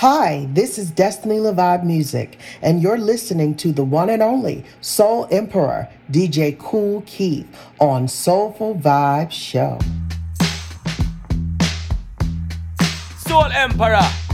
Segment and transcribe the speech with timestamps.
[0.00, 5.26] Hi, this is Destiny Live Music, and you're listening to the one and only Soul
[5.32, 7.48] Emperor, DJ Kool Keith,
[7.80, 9.76] on Soulful Vibe Show.
[13.26, 14.27] Soul Emperor.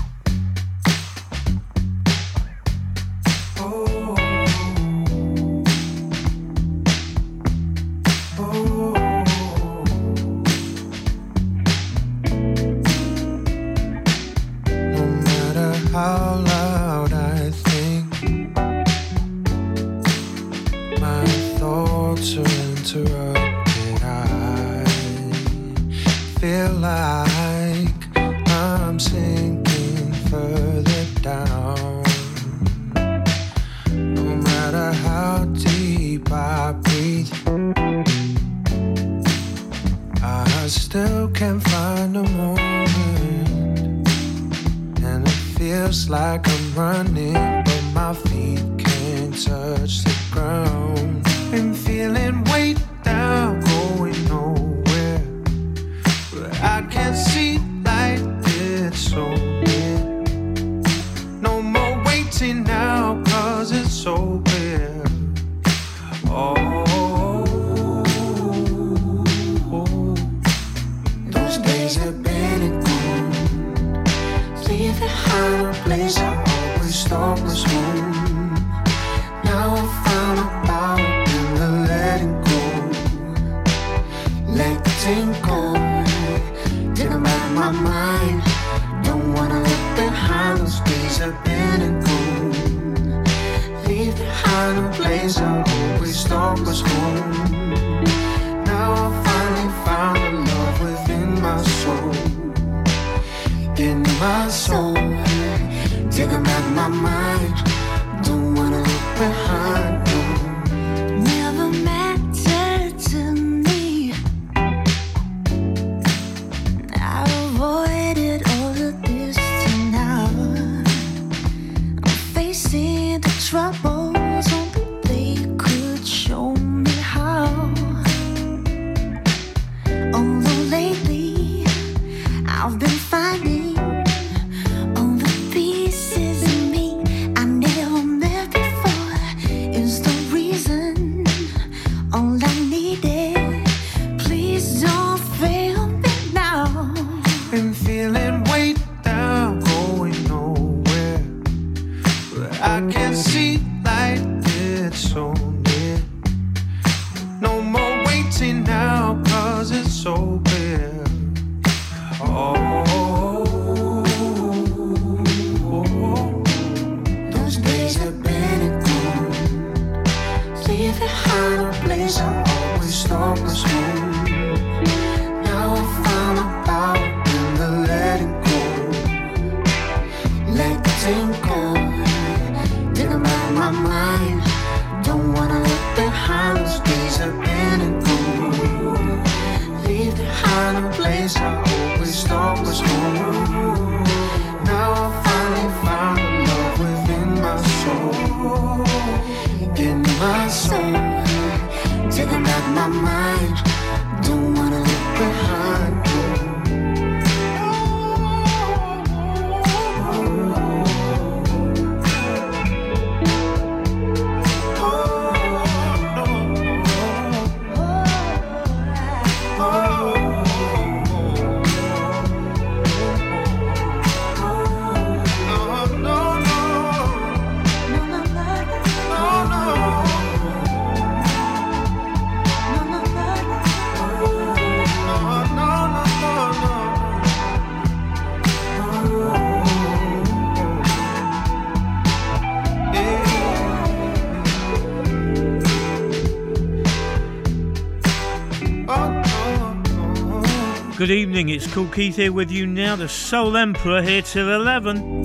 [251.48, 255.22] it's Kool Keith here with you now, the Soul Emperor here till 11.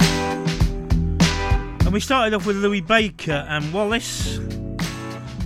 [1.22, 4.38] And we started off with Louis Baker and Wallace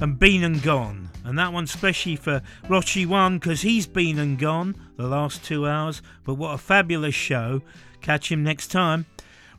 [0.01, 1.09] and Been and Gone.
[1.25, 5.67] And that one specially for Rochi One because he's been and gone the last two
[5.67, 6.01] hours.
[6.23, 7.61] But what a fabulous show.
[8.01, 9.05] Catch him next time.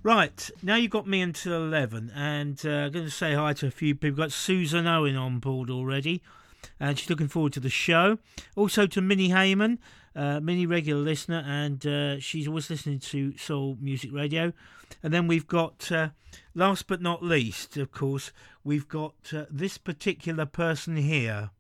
[0.02, 3.68] Right, now you've got me until 11, and uh, I'm going to say hi to
[3.68, 4.10] a few people.
[4.10, 6.22] We've got Susan Owen on board already,
[6.78, 8.18] and she's looking forward to the show.
[8.54, 9.78] Also to Minnie Hayman,
[10.16, 14.52] uh, mini regular listener, and uh, she's always listening to Soul Music Radio.
[15.02, 16.10] And then we've got, uh,
[16.54, 18.32] last but not least, of course,
[18.62, 21.50] we've got uh, this particular person here.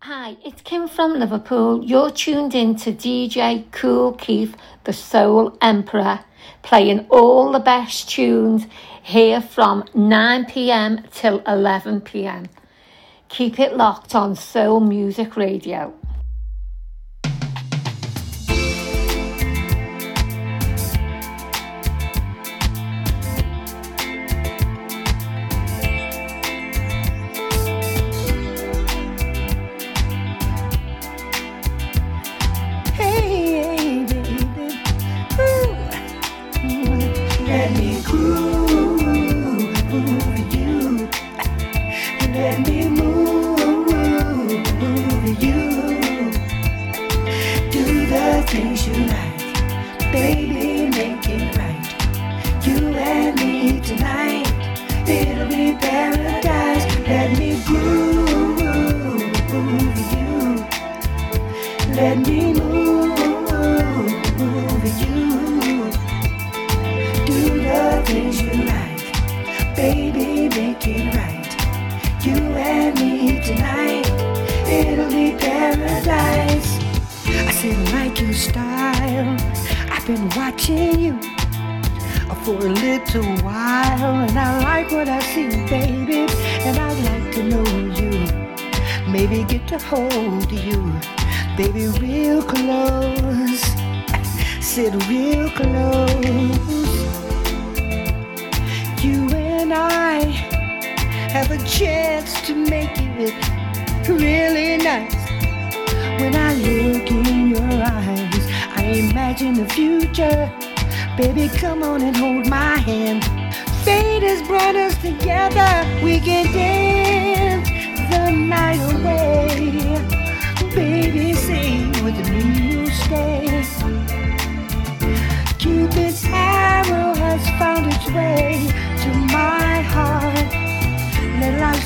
[0.00, 1.82] Hi, it's Kim from Liverpool.
[1.82, 6.20] You're tuned in to DJ Kool Keith, the Soul Emperor,
[6.62, 8.66] playing all the best tunes
[9.02, 12.46] here from 9 pm till 11 pm.
[13.28, 15.94] Keep it locked on Soul Music Radio.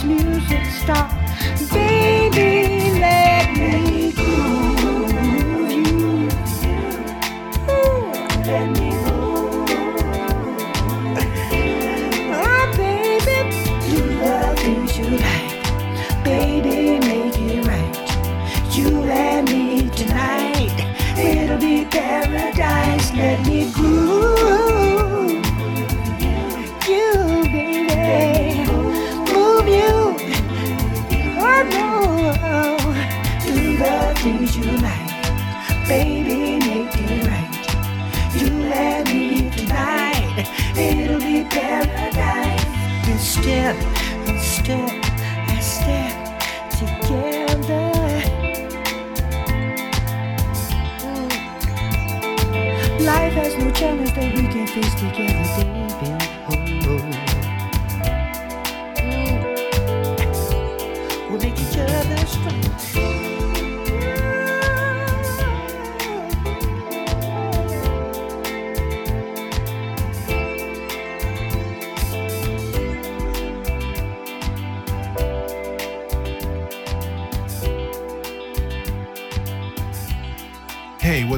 [0.09, 1.11] music stop,
[1.71, 2.68] baby.
[54.81, 56.17] this together, baby.
[56.49, 56.55] Oh,
[56.89, 57.03] oh.
[58.97, 59.31] Mm.
[61.31, 62.69] We'll make each other strong.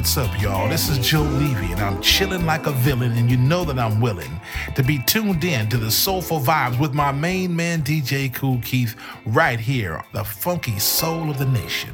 [0.01, 0.67] What's up, y'all?
[0.67, 1.50] This is Joe Lee
[1.91, 4.39] I'm chilling like a villain, and you know that I'm willing
[4.75, 8.95] to be tuned in to the soulful vibes with my main man, DJ Kool Keith,
[9.25, 11.93] right here, the funky soul of the nation.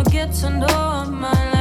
[0.00, 1.59] Wanna get to know my mind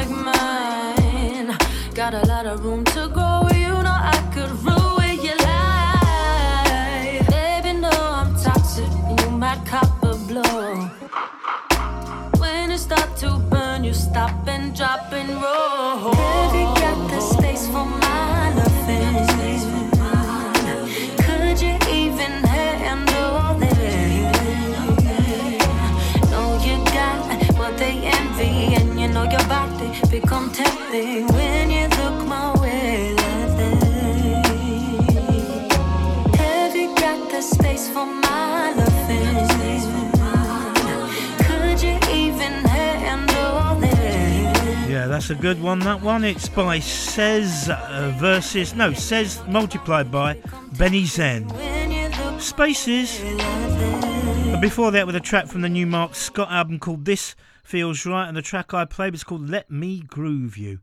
[45.20, 45.80] that's a good one.
[45.80, 46.24] That one.
[46.24, 50.42] It's by Sez uh, versus no Sez multiplied by
[50.78, 51.52] Benny Zenn.
[51.54, 53.20] When you look Spaces.
[53.22, 57.36] And before that, with a track from the new Mark Scott album called This
[57.70, 60.80] Feels Right, and the track I played was called Let Me Groove You.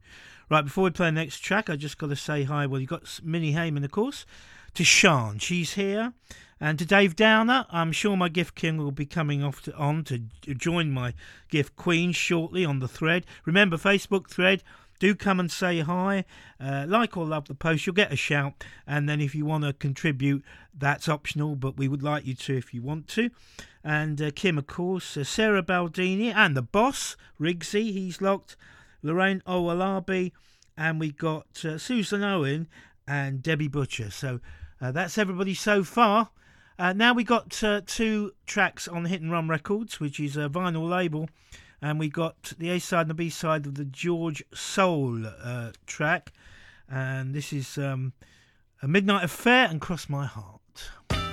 [0.48, 2.64] Right, before we play the next track, I just got to say hi.
[2.64, 4.24] Well, you got Minnie Heyman, of course,
[4.74, 5.38] to Sean.
[5.40, 6.12] She's here.
[6.60, 10.04] And to Dave Downer, I'm sure my gift king will be coming off to, on
[10.04, 10.20] to
[10.54, 11.14] join my
[11.48, 13.26] gift queen shortly on the thread.
[13.44, 14.62] Remember, Facebook thread,
[15.00, 16.24] do come and say hi.
[16.60, 18.64] Uh, like or love the post, you'll get a shout.
[18.86, 22.56] And then if you want to contribute, that's optional, but we would like you to
[22.56, 23.30] if you want to.
[23.86, 28.56] And uh, Kim, of course, uh, Sarah Baldini, and the boss, Rigsy, he's locked,
[29.00, 30.32] Lorraine Owalabi,
[30.76, 32.66] and we got uh, Susan Owen
[33.06, 34.10] and Debbie Butcher.
[34.10, 34.40] So
[34.80, 36.30] uh, that's everybody so far.
[36.80, 40.48] Uh, now we got uh, two tracks on Hit and Run Records, which is a
[40.48, 41.28] vinyl label,
[41.80, 45.30] and we got the A side and the B side of the George Soule
[45.86, 46.32] track,
[46.90, 48.14] and this is um,
[48.82, 51.25] a Midnight Affair and Cross My Heart.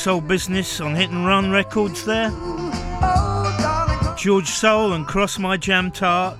[0.00, 2.30] Soul Business on Hit and Run Records there.
[4.16, 6.38] George Soule and Cross My Jam Tart.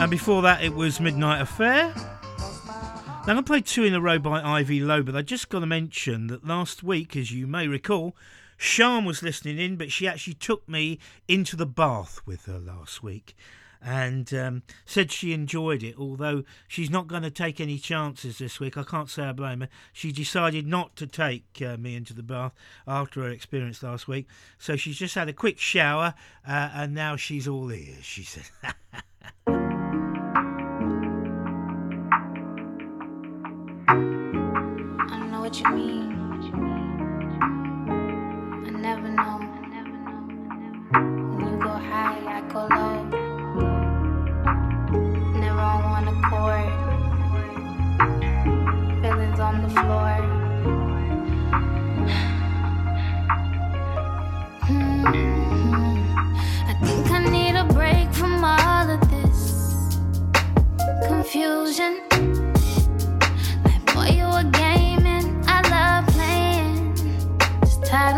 [0.00, 1.92] And before that, it was Midnight Affair.
[3.26, 5.66] Now, I played two in a row by Ivy Lo, but I just got to
[5.66, 8.16] mention that last week, as you may recall,
[8.56, 13.02] Sean was listening in, but she actually took me into the bath with her last
[13.02, 13.36] week
[13.86, 18.58] and um, said she enjoyed it, although she's not going to take any chances this
[18.58, 18.76] week.
[18.76, 19.68] I can't say I blame her.
[19.92, 22.52] She decided not to take uh, me into the bath
[22.86, 24.26] after her experience last week,
[24.58, 26.14] so she's just had a quick shower
[26.46, 28.44] uh, and now she's all ears, she said.
[35.46, 36.15] What you mean.
[49.76, 50.16] Floor.
[56.68, 59.98] I think I need a break from all of this
[61.06, 62.00] confusion.
[63.64, 65.26] Like, boy, you a gaming.
[65.46, 66.96] I love playing.
[67.60, 68.16] Just tired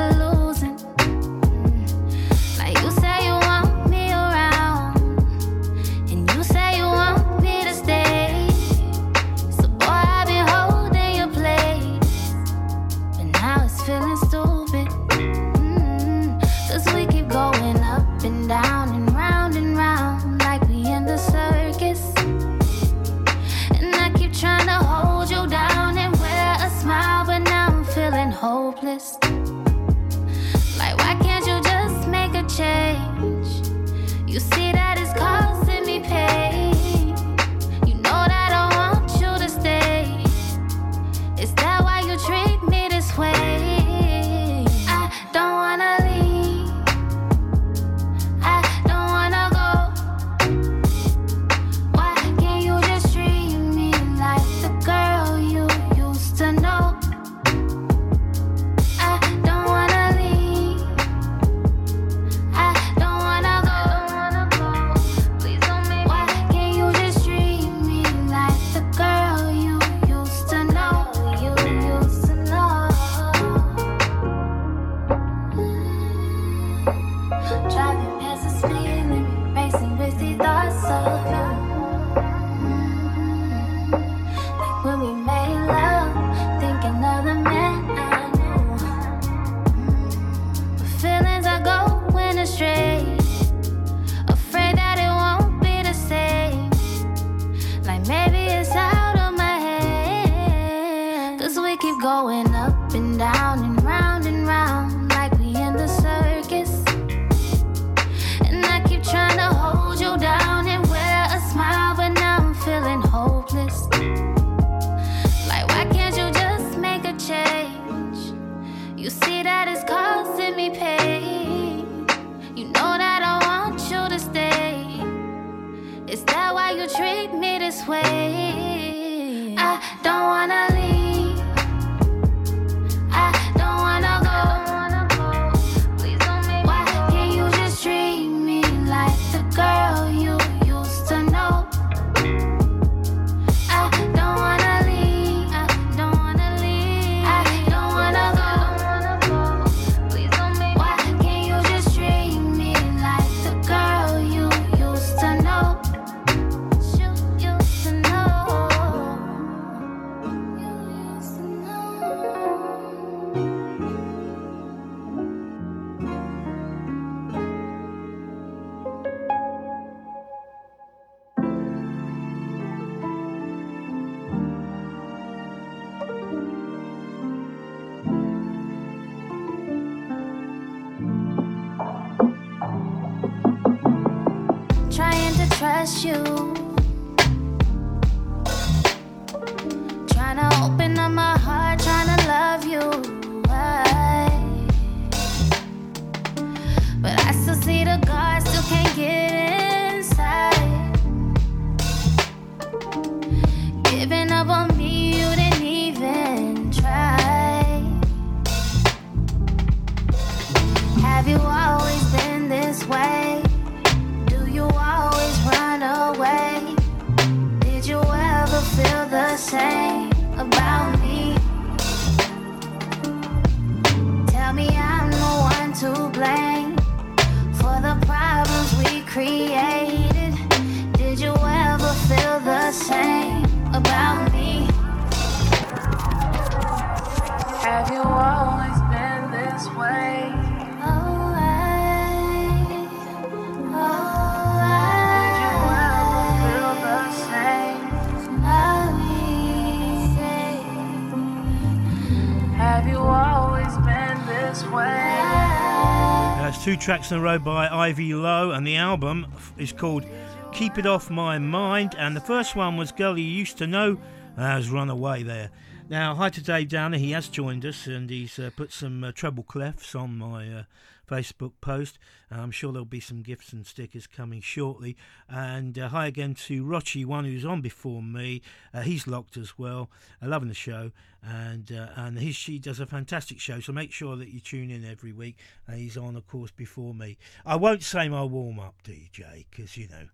[256.88, 259.26] tracks in a row by Ivy Lo, and the album
[259.58, 260.06] is called
[260.54, 261.94] Keep It Off My Mind.
[261.98, 264.00] And the first one was Girl You Used to Know,
[264.38, 265.50] has run away there.
[265.90, 266.96] Now, hi to Dave Downer.
[266.96, 270.62] He has joined us and he's uh, put some uh, treble clefs on my uh,
[271.08, 271.98] Facebook post.
[272.30, 274.96] I'm sure there'll be some gifts and stickers coming shortly.
[275.28, 278.42] And uh, hi again to Rochi, one who's on before me.
[278.72, 279.90] Uh, he's locked as well.
[280.22, 280.92] Uh, loving the show,
[281.22, 283.60] and uh, and he she does a fantastic show.
[283.60, 285.38] So make sure that you tune in every week.
[285.68, 287.18] Uh, he's on, of course, before me.
[287.46, 290.08] I won't say my warm up DJ because you know.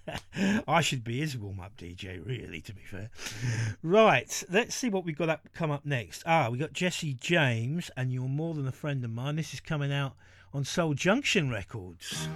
[0.68, 3.10] I should be his warm up DJ, really, to be fair.
[3.82, 6.22] Right, let's see what we've got up, come up next.
[6.26, 9.36] Ah, we got Jesse James, and You're More Than a Friend of Mine.
[9.36, 10.14] This is coming out
[10.52, 12.28] on Soul Junction Records.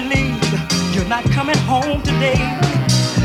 [0.00, 0.36] Believe
[0.94, 2.42] you're not coming home today.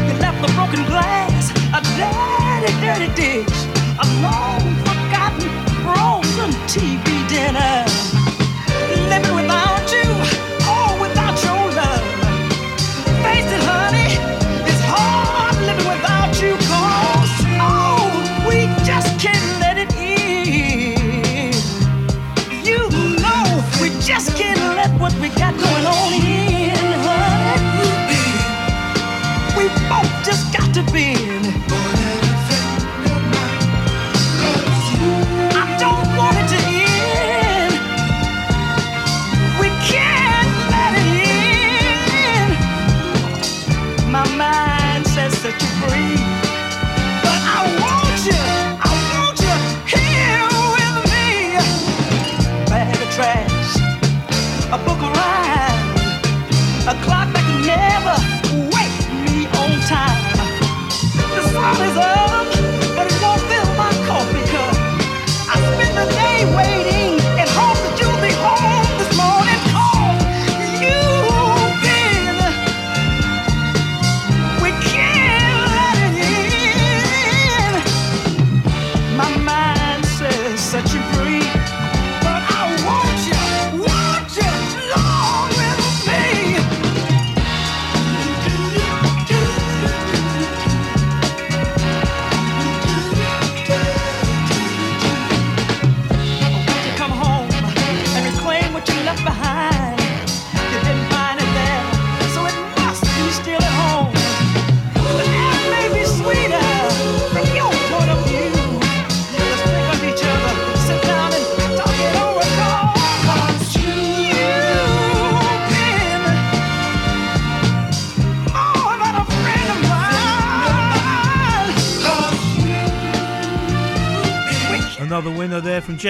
[0.08, 3.60] You left the broken glass, a dirty, dirty dish,
[4.00, 5.52] a long forgotten
[5.84, 7.84] frozen TV dinner.
[9.12, 9.81] Living without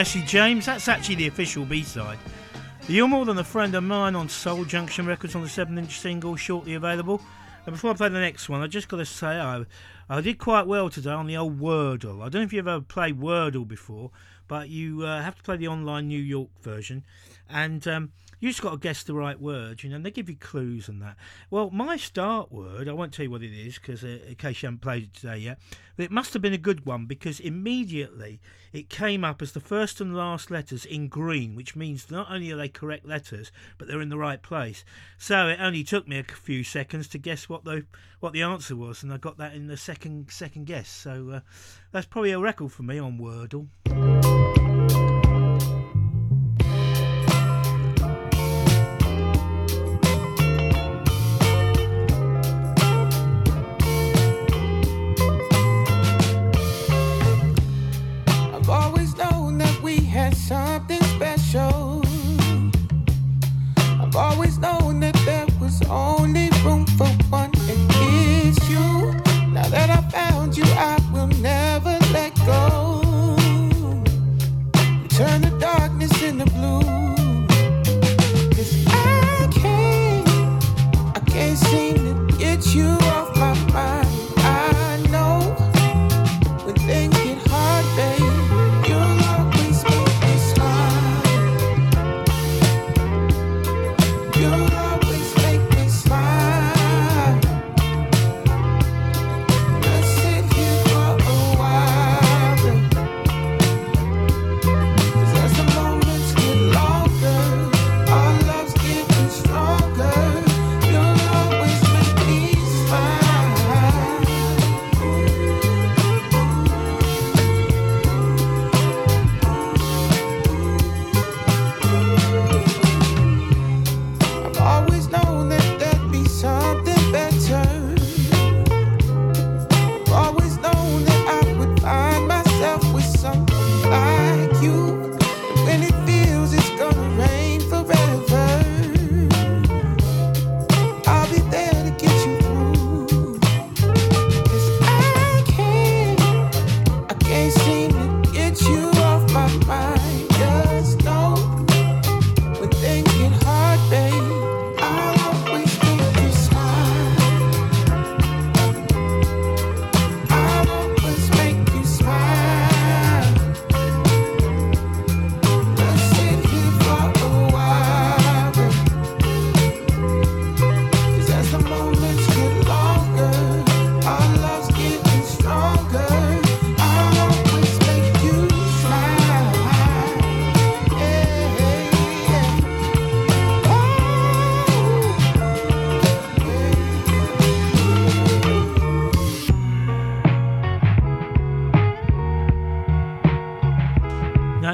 [0.02, 0.66] Jesse James.
[0.66, 2.18] That's actually the official B-side.
[2.88, 6.36] You're more than a friend of mine on Soul Junction Records on the 7-inch single,
[6.36, 7.22] shortly available.
[7.68, 9.64] And before I play the next one, I just got to say I,
[10.10, 12.24] I did quite well today on the old Wordle.
[12.24, 14.10] I don't know if you've ever played Wordle before,
[14.48, 17.04] but you uh, have to play the online New York version.
[17.48, 20.28] And um, you just got to guess the right word, you know, and they give
[20.28, 21.16] you clues and that.
[21.52, 24.62] Well, my start word, I won't tell you what it is because uh, in case
[24.62, 25.60] you haven't played it today yet,
[25.96, 28.42] but it must have been a good one because immediately
[28.74, 32.52] it came up as the first and last letters in green, which means not only
[32.52, 34.84] are they correct letters, but they're in the right place.
[35.20, 37.86] So it only took me a few seconds to guess what the
[38.22, 40.90] what the answer was, and I got that in the second second guess.
[40.90, 41.40] So uh,
[41.92, 43.68] that's probably a record for me on Wordle.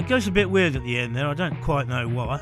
[0.07, 2.39] Goes a bit weird at the end there, I don't quite know why.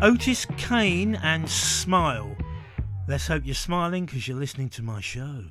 [0.00, 2.34] Otis Kane and Smile.
[3.06, 5.44] Let's hope you're smiling because you're listening to my show.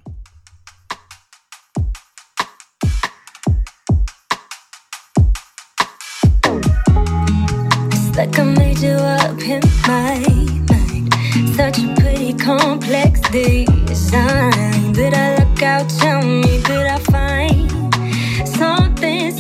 [8.16, 10.26] Like I made you up in my
[10.70, 11.14] mind.
[11.56, 14.92] Such a pretty complex design.
[14.94, 15.88] Did I look out?
[16.00, 17.77] Tell me, did I find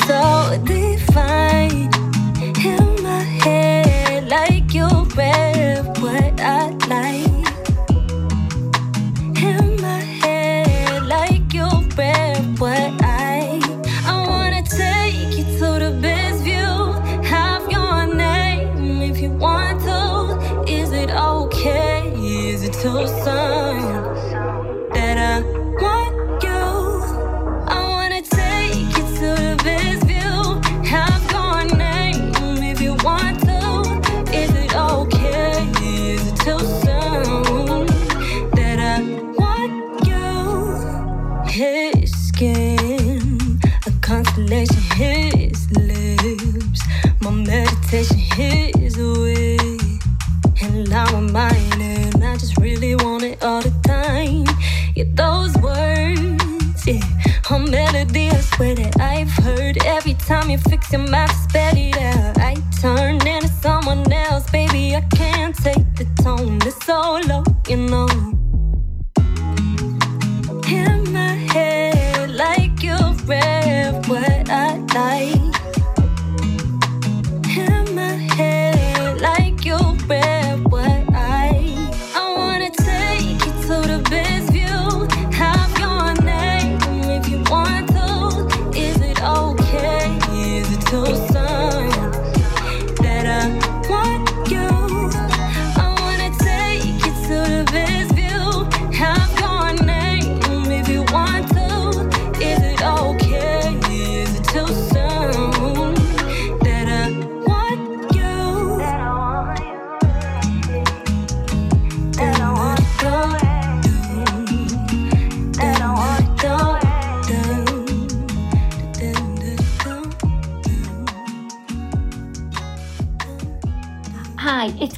[0.05, 1.96] so deep?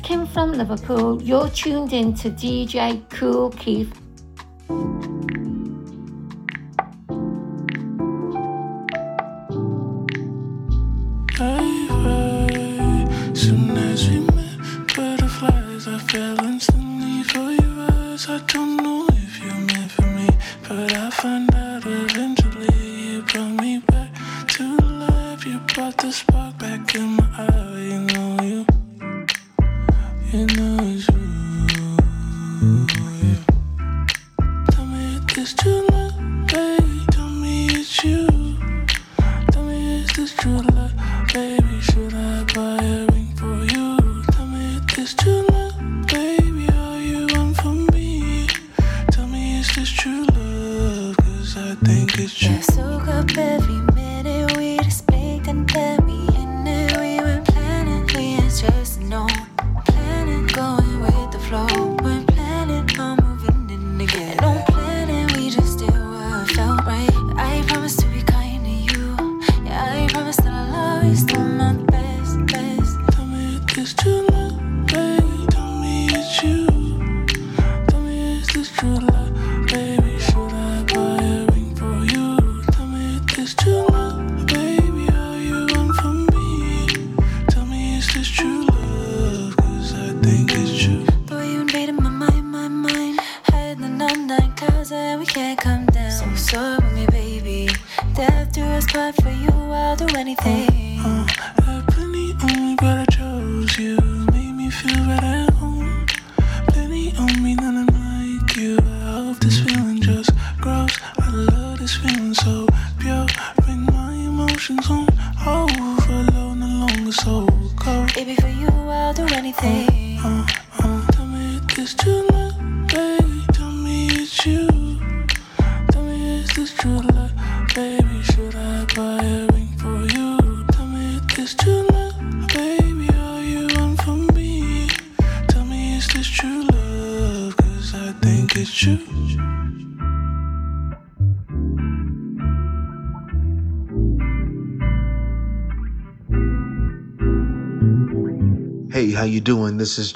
[0.09, 3.93] came from Liverpool, you're tuned in to DJ Kool Keith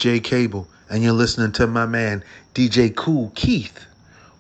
[0.04, 3.86] Jay Cable, and you're listening to my man, DJ Kool Keith,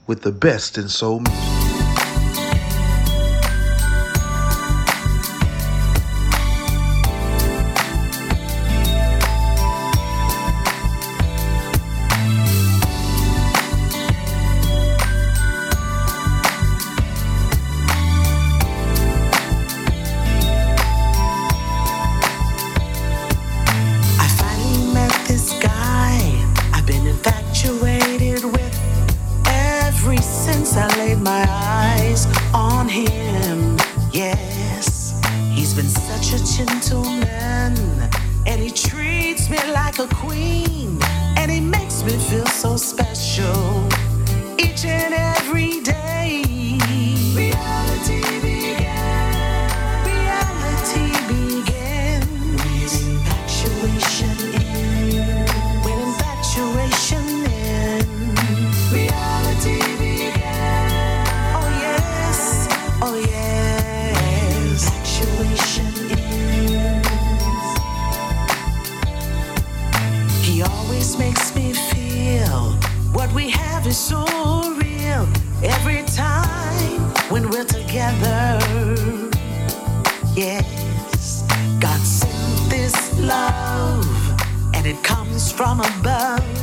[0.08, 1.63] with the best in soul music.
[44.60, 45.53] each and every
[85.56, 86.63] from above.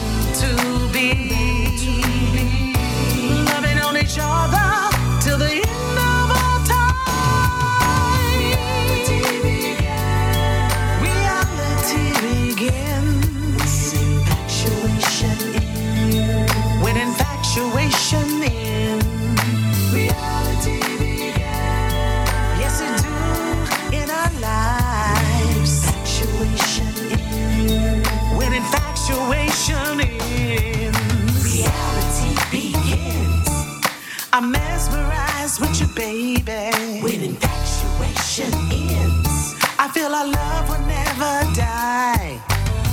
[40.21, 42.39] our love will never die.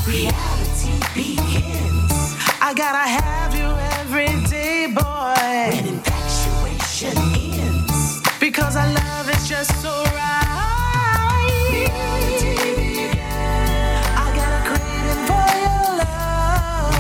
[0.07, 2.12] Reality begins.
[2.59, 3.68] I gotta have you
[4.01, 5.76] every day, boy.
[5.76, 7.18] When infatuation
[7.53, 8.22] ends.
[8.41, 10.39] Because our love is just so right.
[14.16, 16.95] I got a craving for your love.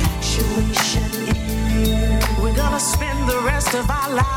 [0.00, 2.40] Infatuation ends.
[2.40, 4.27] We're gonna spend the rest of our lives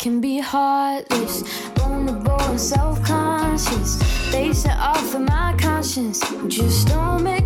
[0.00, 1.42] can be heartless,
[1.76, 3.98] vulnerable and self conscious.
[4.32, 7.39] They set off of my conscience, just don't make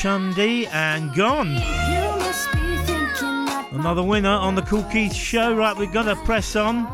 [0.00, 1.56] Chandni and Gone.
[3.78, 5.54] Another winner on the Kool Keith show.
[5.54, 6.88] Right, we've got to press on.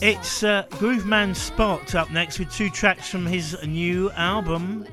[0.00, 4.86] It's uh, Grooveman Spot up next with two tracks from his new album.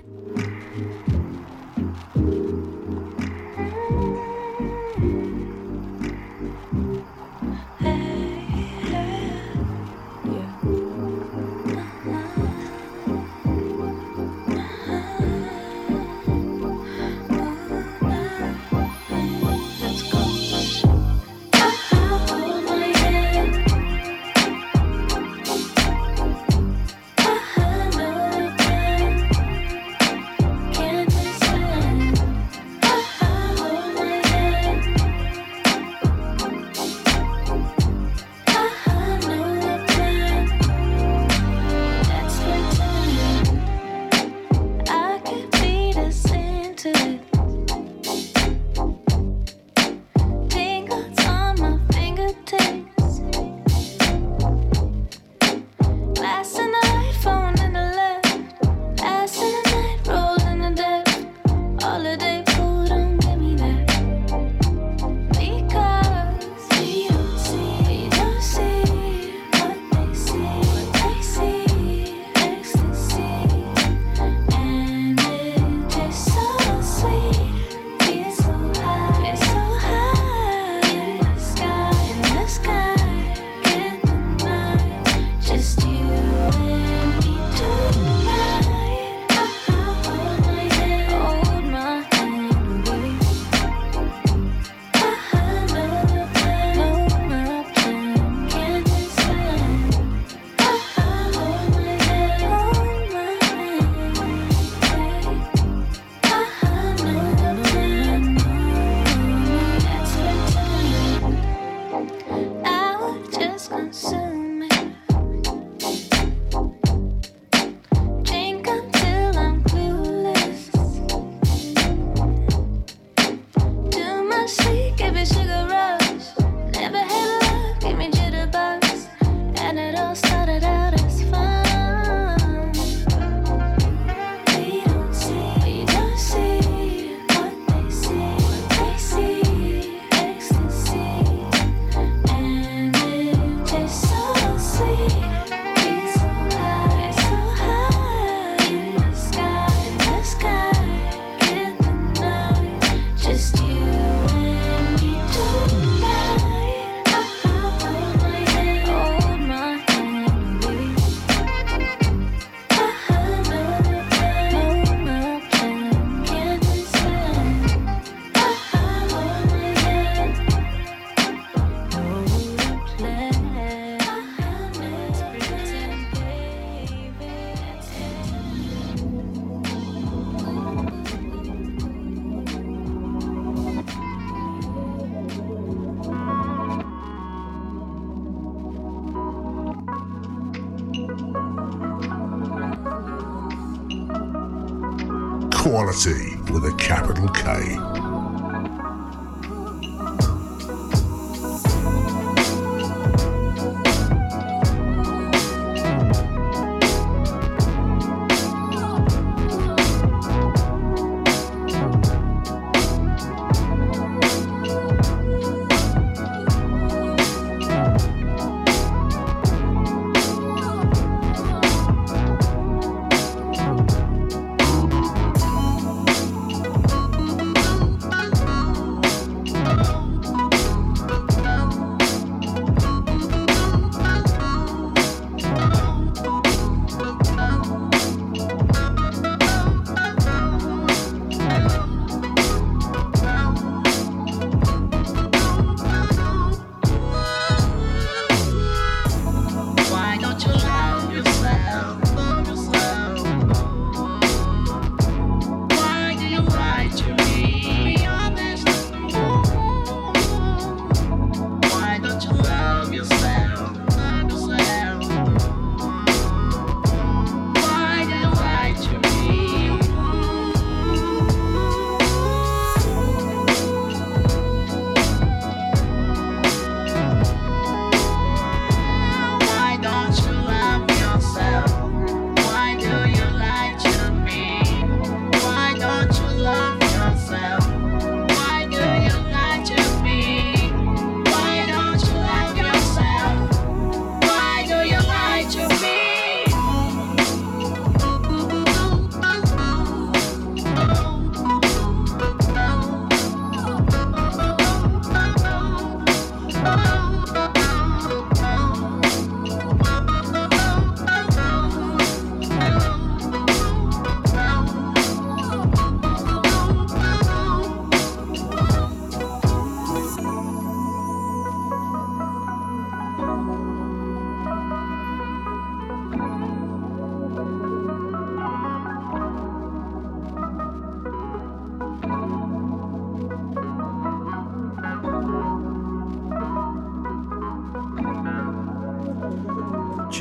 [195.92, 196.31] Marseille.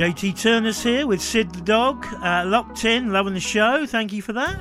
[0.01, 3.85] JT Turner's here with Sid the dog, uh, locked in, loving the show.
[3.85, 4.57] Thank you for that.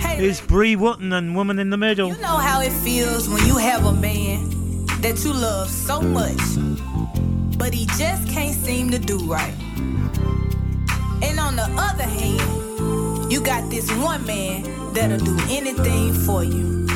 [0.00, 2.08] Hey, Here's Bre Wooten and Woman in the Middle.
[2.08, 4.48] You know how it feels when you have a man
[5.02, 6.40] that you love so much,
[7.58, 9.52] but he just can't seem to do right.
[11.22, 14.62] And on the other hand, you got this one man
[14.94, 16.86] that'll do anything for you.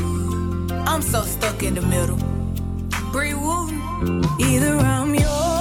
[0.87, 2.17] I'm so stuck in the middle.
[3.13, 5.52] Bre Wooten, either I'm your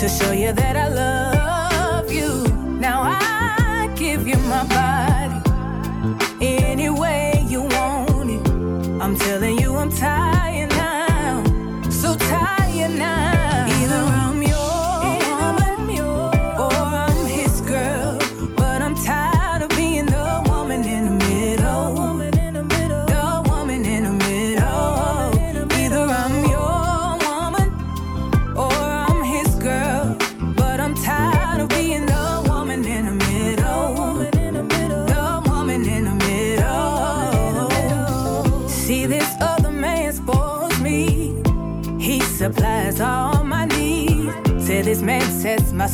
[0.00, 0.59] to show you that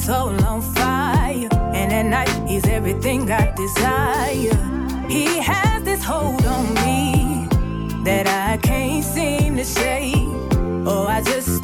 [0.07, 1.49] soul on fire.
[1.75, 4.57] And at night, he's everything I desire.
[5.09, 7.49] He has this hold on me
[8.05, 10.29] that I can't seem to shake.
[10.87, 11.56] Oh, I just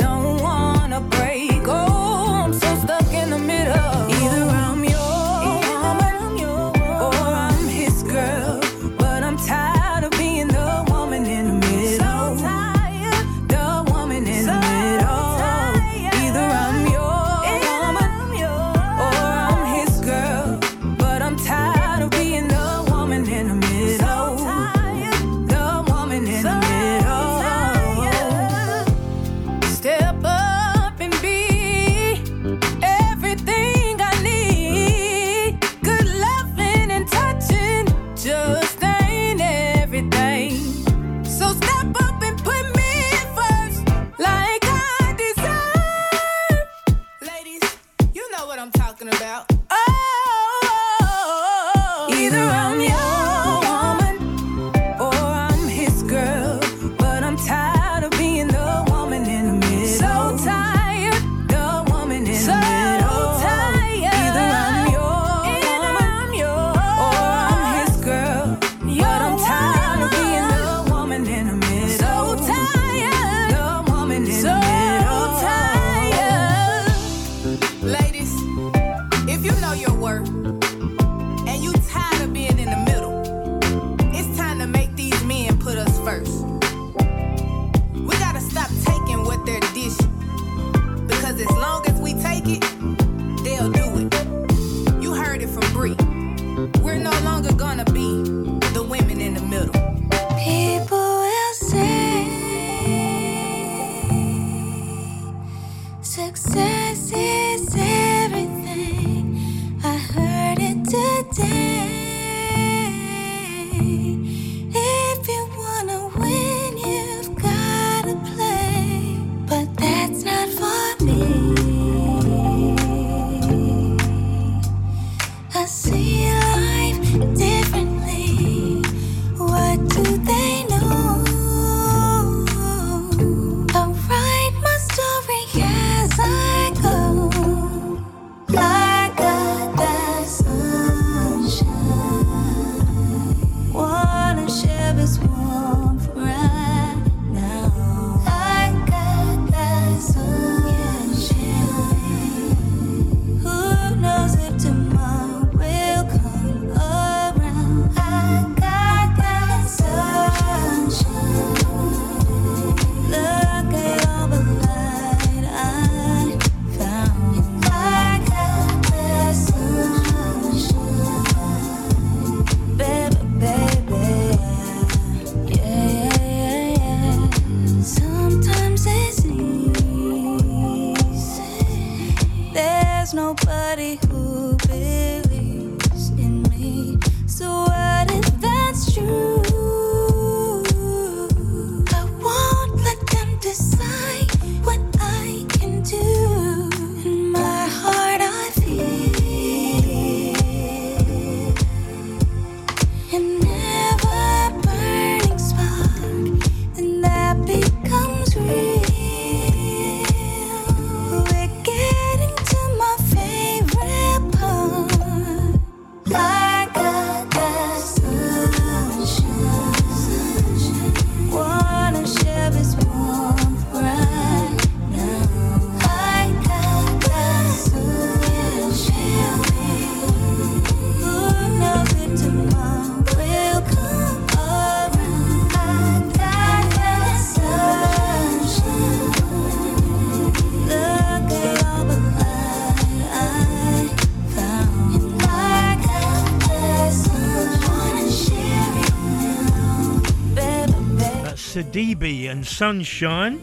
[251.73, 253.39] Sidibe and Sunshine.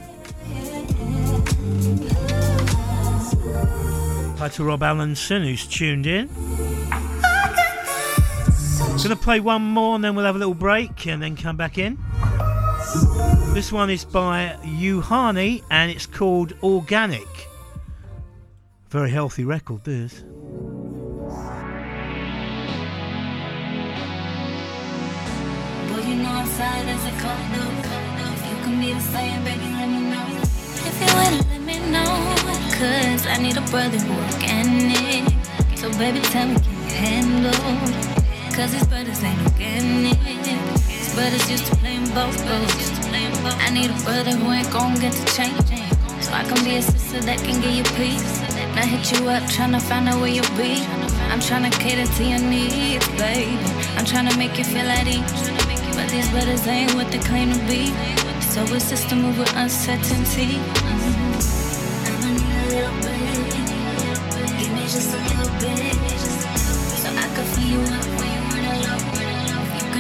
[4.38, 6.30] Hi to Rob Allenson who's tuned in.
[9.02, 11.80] Gonna play one more and then we'll have a little break and then come back
[11.80, 11.98] in.
[13.56, 17.28] This one is by Uhani and it's called Organic.
[18.90, 20.24] Very healthy record, this.
[33.30, 35.30] I need a brother who organic.
[35.78, 38.10] So baby, tell me, can you handle?
[38.56, 40.20] Cause these brothers ain't organic.
[40.24, 43.00] These brothers used to playing both roles.
[43.62, 45.56] I need a brother who ain't gon' get to change.
[46.24, 48.42] So I can be a sister that can give you peace.
[48.76, 50.82] Not hit you up tryna find out where you be.
[51.30, 53.56] I'm tryna cater to your needs, baby.
[53.96, 55.50] I'm tryna make you feel at ease.
[55.96, 57.94] But these brothers ain't what they claim to be.
[58.42, 60.58] So it's just a move with uncertainty.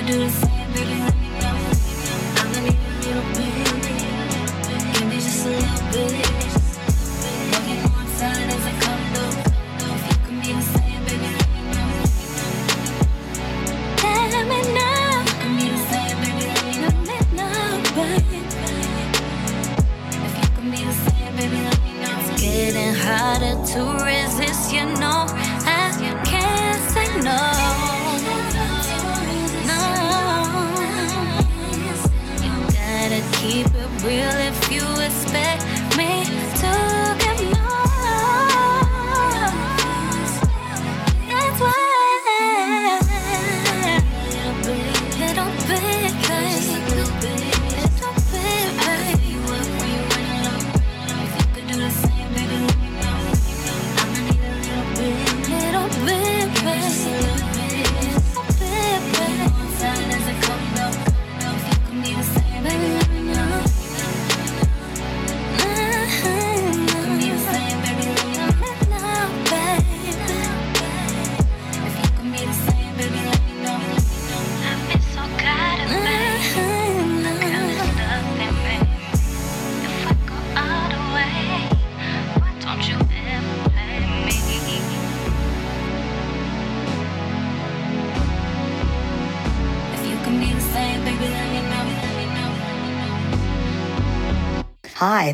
[0.09, 0.48] Do the same,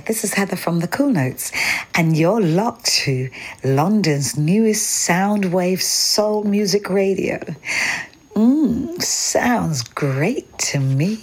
[0.05, 1.51] Hi, this is Heather from the Cool Notes,
[1.95, 3.27] and you're locked to
[3.63, 7.39] London's newest soundwave soul music radio.
[8.35, 11.14] Mmm, sounds great to me.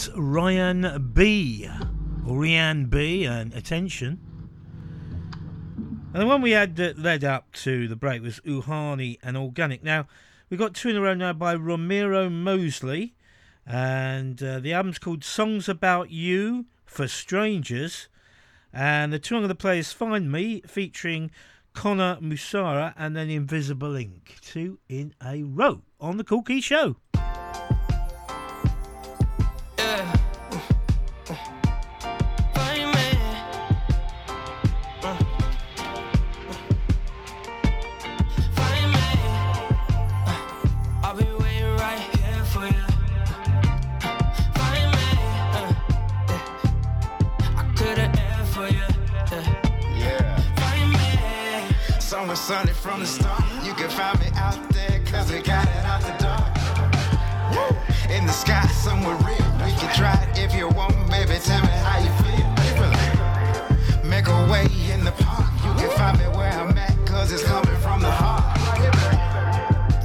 [0.00, 1.68] That's Rian B.
[2.24, 3.26] Rian B.
[3.26, 4.18] And attention.
[6.14, 9.82] And the one we had that led up to the break was Uhani and Organic.
[9.82, 10.06] Now,
[10.48, 13.14] we've got two in a row now by Romero Mosley.
[13.66, 18.08] And uh, the album's called Songs About You for Strangers.
[18.72, 21.30] And the two I'm going play Find Me, featuring
[21.74, 24.36] Connor Musarra and then Invisible Ink.
[24.40, 26.96] Two in a row on the Cool Key Show.
[52.30, 53.42] Somewhere sunny from the start.
[53.64, 56.54] You can find me out there, cause we got it out the dark.
[57.50, 57.76] Woo.
[58.14, 59.50] In the sky, somewhere real.
[59.66, 61.40] We can try it if you want, baby.
[61.42, 62.46] Tell me how you feel.
[64.08, 65.50] Make a way in the park.
[65.64, 68.44] You can find me where I'm at, cause it's coming from the heart.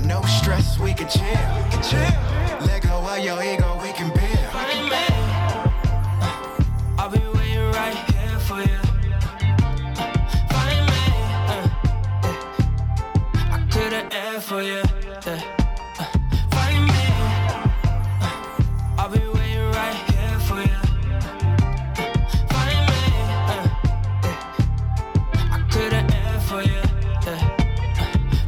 [0.03, 1.21] No stress, we can chill.
[1.21, 2.65] We can chill.
[2.65, 4.24] Let go of your ego, we can build.
[14.41, 14.81] For you.
[15.03, 15.21] yeah.
[15.25, 16.05] Uh,
[16.51, 17.05] Find me.
[18.97, 20.79] I'll be waiting right here for you.
[22.49, 23.01] Find me,
[23.51, 23.69] uh,
[25.51, 26.81] I for you.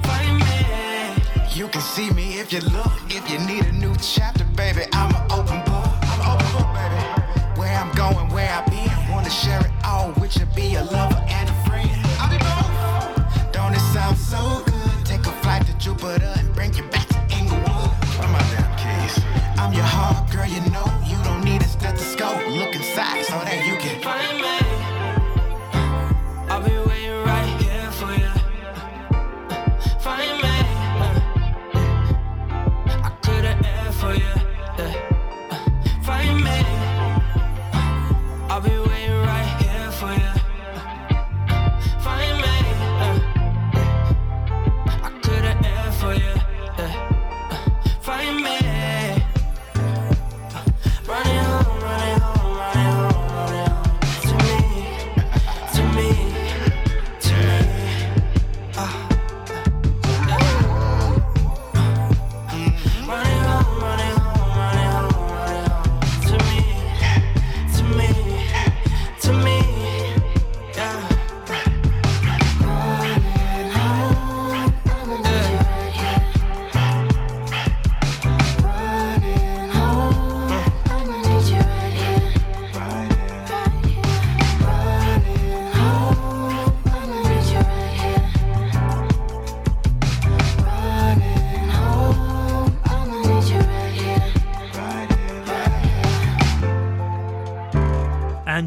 [0.04, 1.56] Find me.
[1.56, 2.92] You can see me if you look.
[3.10, 5.88] If you need a new chapter, baby, I'm an open book.
[6.02, 7.60] I'm open book, baby.
[7.60, 9.12] Where I'm going, where I been.
[9.12, 9.67] Wanna share it
[22.98, 23.27] Look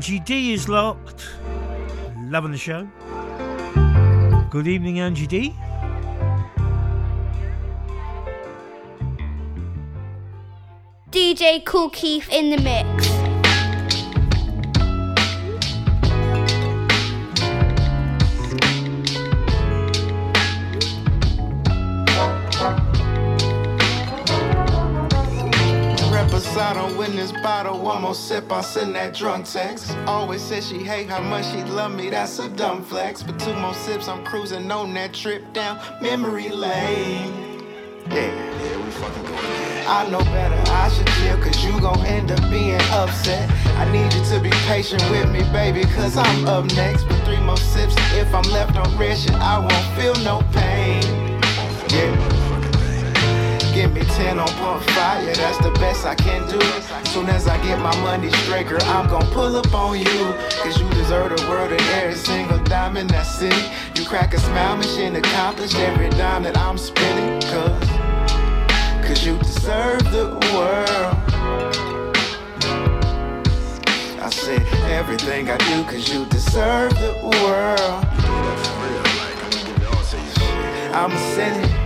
[0.00, 1.28] Angie D is locked.
[2.22, 2.88] Loving the show.
[4.48, 5.54] Good evening, Angie D.
[11.10, 13.19] DJ Kool Keith in the mix.
[28.10, 29.96] Bottle, one more sip, I'll send that drunk text.
[30.06, 33.22] Always said she hate how much she love me, that's a dumb flex.
[33.22, 37.62] But two more sips, I'm cruising on that trip down memory lane.
[38.10, 42.30] Yeah, yeah, we fucking going I know better, I should chill, cause you gon' end
[42.30, 43.48] up being upset.
[43.76, 47.04] I need you to be patient with me, baby, cause I'm up next.
[47.04, 51.19] But three more sips, if I'm left on red shit, I won't feel no pain.
[54.20, 56.60] 10 on pump fire, that's the best I can do.
[57.08, 60.22] Soon as I get my money straight, girl, I'm gon' pull up on you.
[60.62, 63.64] Cause you deserve the world and every single dime in city.
[63.94, 67.40] You crack a smile, mission accomplished every dime that I'm spending.
[67.50, 67.88] Cause,
[69.06, 71.16] cause you deserve the world.
[74.20, 78.04] I said everything I do cause you deserve the world.
[80.92, 81.79] I'ma send it.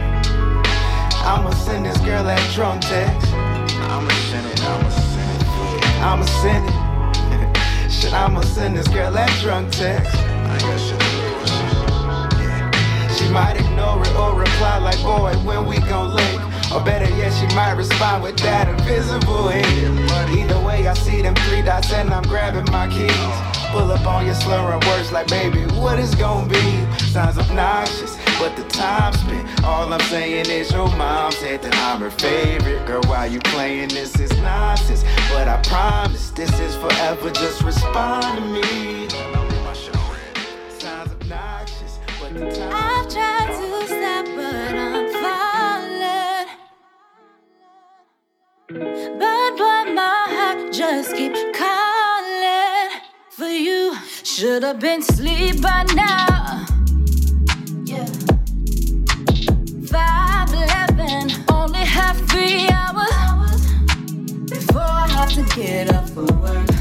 [1.25, 3.33] I'ma send this girl that drunk text.
[3.33, 5.47] I'ma send it, I'ma send it.
[5.83, 6.13] Yeah.
[6.13, 7.91] I'ma send it.
[7.91, 10.15] Shit, I'ma send this girl that drunk text.
[10.15, 11.25] I got shit yeah.
[13.17, 16.43] She might ignore it or reply like, boy, when we gon' link?
[16.71, 20.39] Or better yet, she might respond with that invisible hand.
[20.39, 23.11] Either way, I see them three dots and I'm grabbing my keys.
[23.71, 26.85] Pull up on your slurring words like, baby, what is gonna be?
[26.99, 29.65] Sounds obnoxious but the time spent.
[29.65, 32.87] All I'm saying is your mom said that I'm her favorite.
[32.87, 34.19] Girl, why you playing this?
[34.21, 35.05] is nonsense.
[35.31, 37.31] But I promise this is forever.
[37.31, 39.09] Just respond to me.
[42.37, 46.49] I've tried to stop, but I'm falling.
[49.19, 53.95] But what my heart just keep calling for you.
[54.25, 56.44] Should have been asleep by now.
[59.95, 63.65] 5, 11, only have three hours
[64.51, 66.74] before I have to get up for work.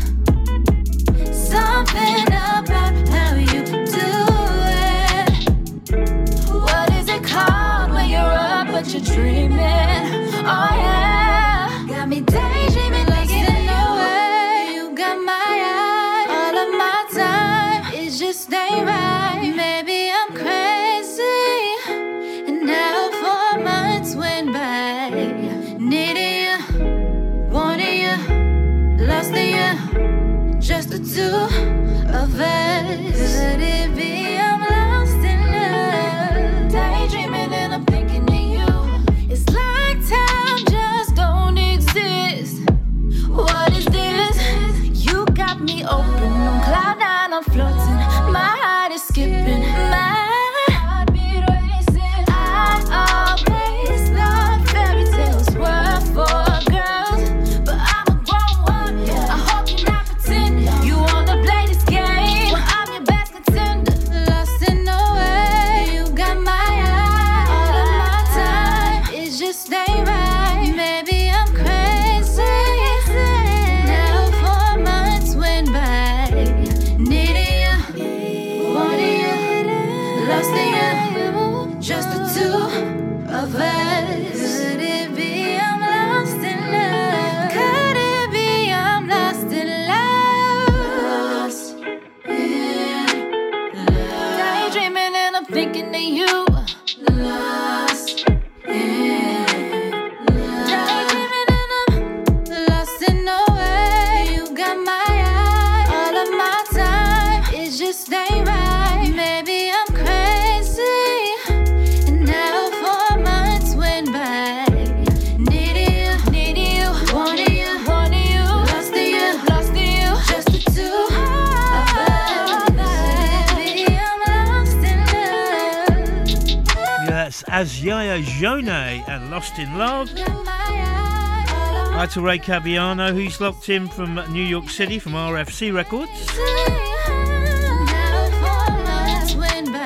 [129.58, 130.10] In Love.
[130.18, 136.10] Hi to Ray Caviano, who's locked in from New York City from RFC Records.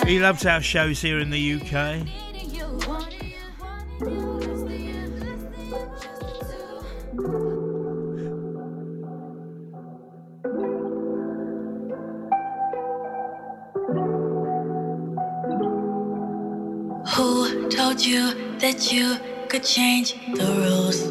[0.08, 2.08] He loves our shows here in the UK.
[18.92, 19.27] you
[19.58, 21.02] could change the rules.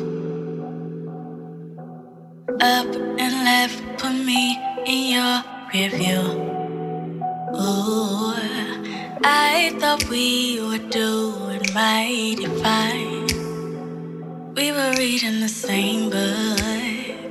[2.61, 2.87] Up
[3.19, 5.37] and left, put me in your
[5.75, 6.23] review.
[7.57, 8.35] Ooh,
[9.25, 13.27] I thought we were doing mighty fine.
[14.55, 17.31] We were reading the same book,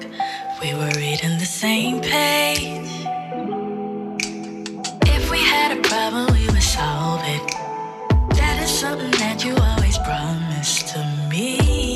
[0.61, 2.91] we were reading the same page.
[5.15, 7.64] If we had a problem, we would solve it
[8.67, 11.94] something that you always promised to me.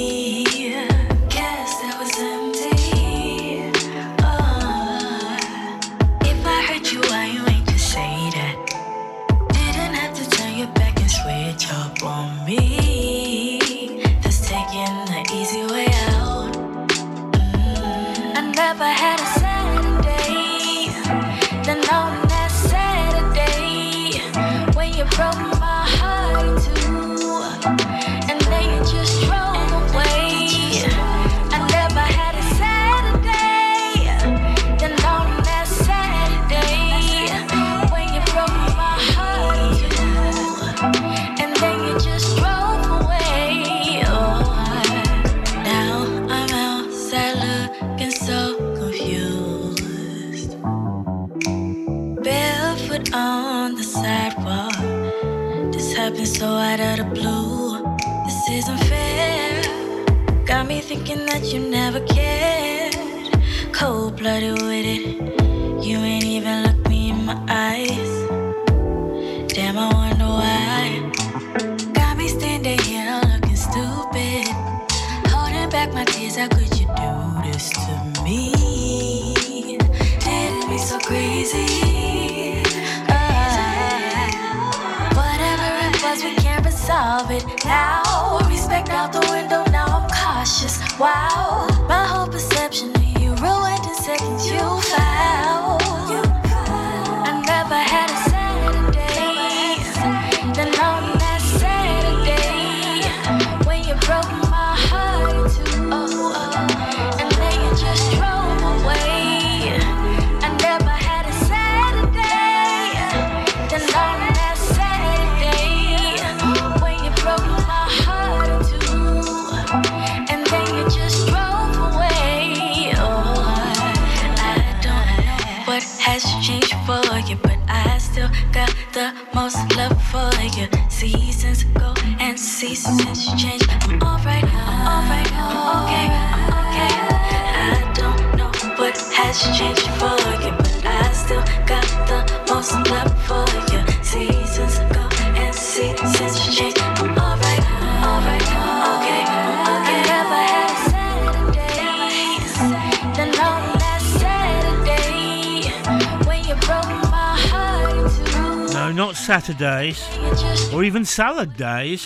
[161.19, 162.03] salad days.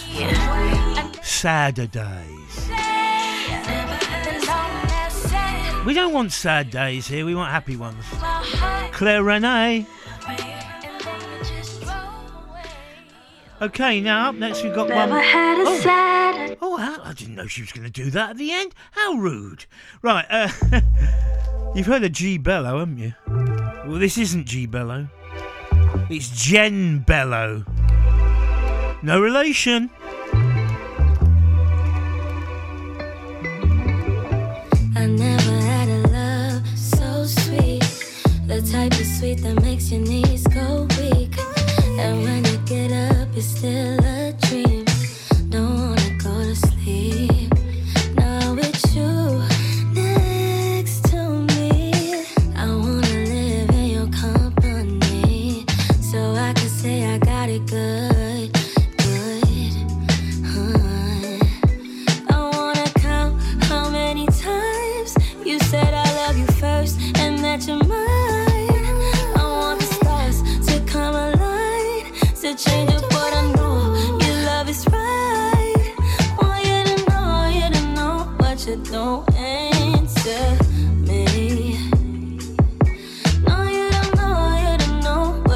[1.21, 2.69] Saturdays.
[5.85, 8.03] We don't want sad days here, we want happy ones.
[8.91, 9.85] Claire Reneé.
[13.61, 15.21] Okay, now up next we've got Never one.
[15.23, 16.57] oh.
[16.59, 18.73] oh, I didn't know she was going to do that at the end.
[18.93, 19.65] How rude.
[20.01, 20.49] Right, uh,
[21.75, 23.13] you've heard of G Bello, haven't you?
[23.27, 25.07] Well, this isn't G Bello.
[26.09, 27.63] It's Gen Bello.
[29.03, 29.89] No relation.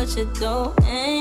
[0.07, 1.16] what you're doing.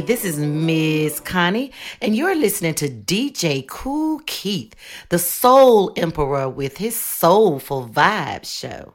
[0.00, 4.74] This is Miss Connie, and you're listening to DJ Kool Keith,
[5.10, 8.94] the Soul Emperor, with his Soulful Vibe Show.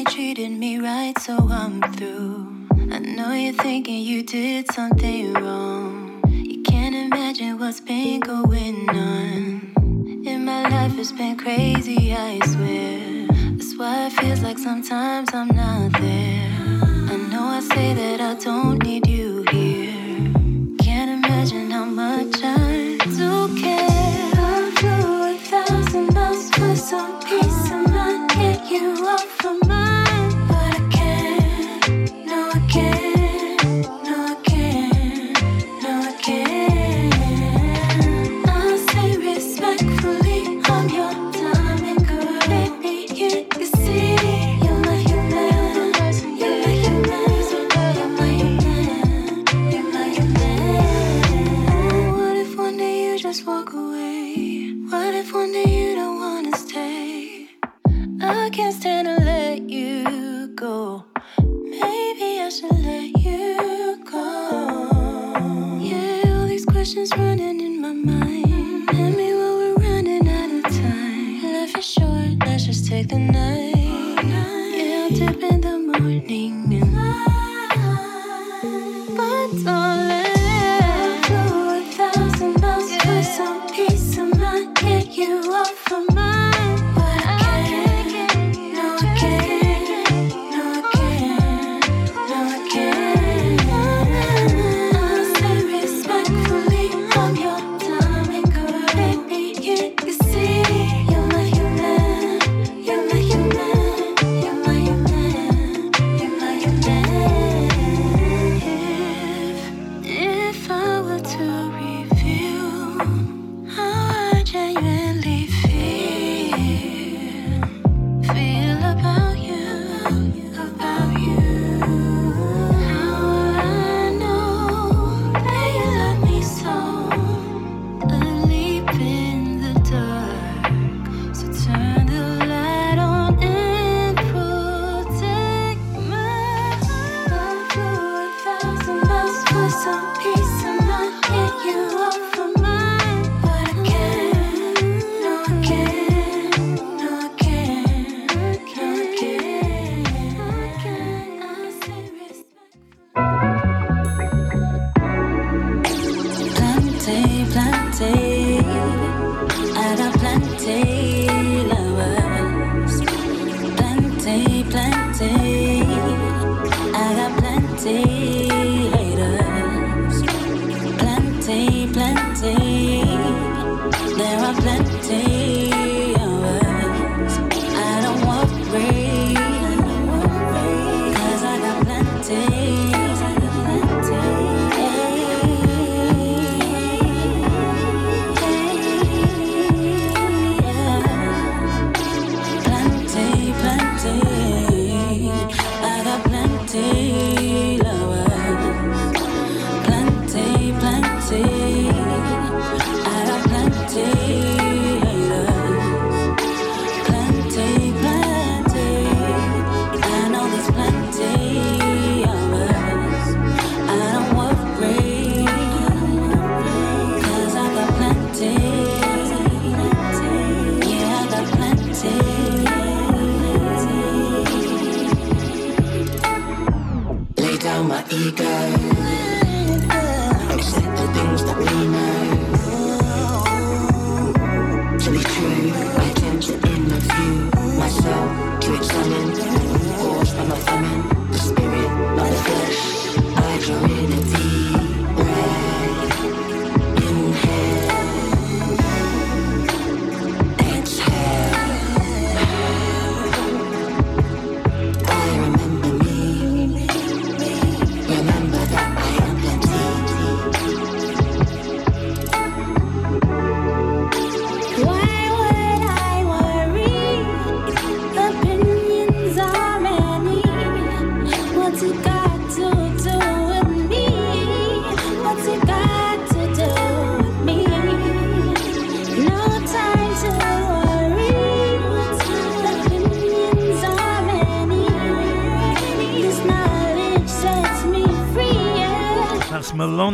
[0.00, 2.66] they treated me right, so I'm through.
[2.90, 6.22] I know you're thinking you did something wrong.
[6.26, 10.24] You can't imagine what's been going on.
[10.26, 13.26] In my life, it's been crazy, I swear.
[13.56, 16.48] That's why it feels like sometimes I'm not there.
[17.12, 19.99] I know I say that I don't need you here.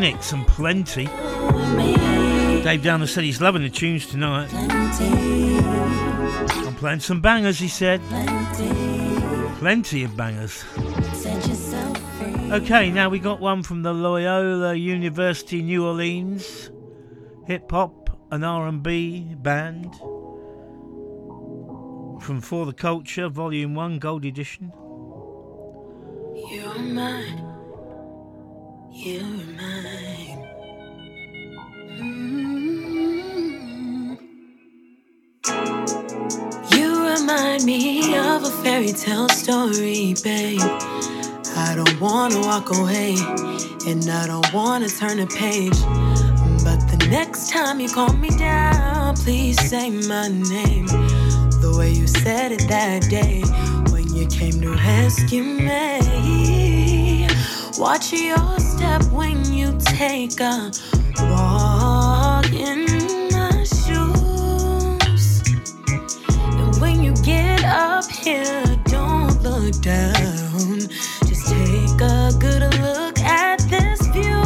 [0.06, 1.06] And plenty.
[2.62, 4.54] Dave Downer said he's loving the tunes tonight.
[4.54, 4.94] I'm
[6.76, 8.00] playing some bangers, he said.
[9.58, 10.62] Plenty of bangers.
[12.52, 16.70] Okay, now we got one from the Loyola University New Orleans
[17.46, 19.92] hip hop and R&B band
[22.22, 24.72] from For the Culture, Volume 1, Gold Edition.
[26.48, 27.45] You're mine.
[29.06, 30.40] You're mine.
[31.86, 32.18] Mm.
[36.72, 40.60] You remind me of a fairy tale story, babe.
[41.54, 43.14] I don't wanna walk away,
[43.86, 45.78] and I don't wanna turn a page.
[46.64, 50.86] But the next time you call me down, please say my name.
[51.62, 53.44] The way you said it that day
[53.92, 56.65] when you came to rescue me.
[57.78, 60.72] Watch your step when you take a
[61.18, 62.86] walk in
[63.32, 65.42] my shoes.
[66.38, 70.80] And when you get up here, don't look down.
[71.26, 74.42] Just take a good look at this view.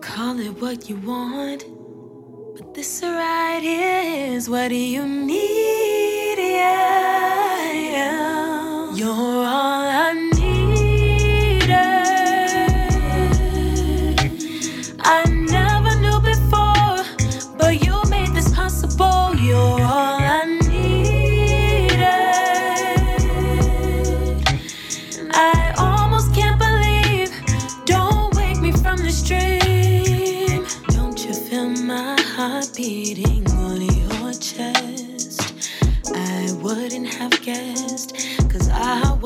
[0.00, 1.64] Call it what you want.
[2.56, 6.38] But this right here is what you need.
[6.38, 7.41] Yeah.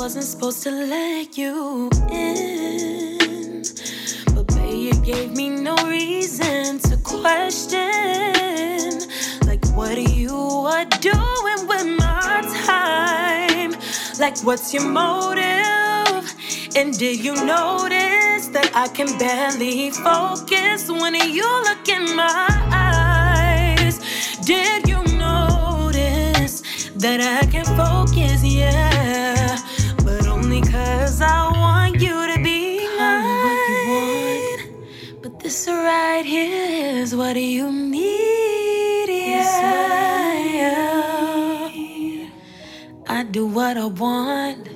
[0.07, 3.65] Wasn't supposed to let you in.
[4.37, 7.91] But babe, you gave me no reason to question.
[9.49, 13.74] Like, what are you are doing with my time?
[14.20, 16.23] Like, what's your motive?
[16.77, 23.99] And did you notice that I can barely focus when you look in my eyes?
[24.47, 26.62] Did you notice
[26.95, 28.45] that I can focus?
[28.45, 29.59] Yeah,
[30.61, 34.69] but only cause I want you to be mine.
[35.23, 39.09] But this right here is what you need.
[39.09, 39.87] Yeah.
[43.09, 44.69] I do what I want.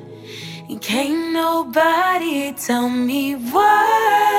[0.68, 4.29] And can't nobody tell me what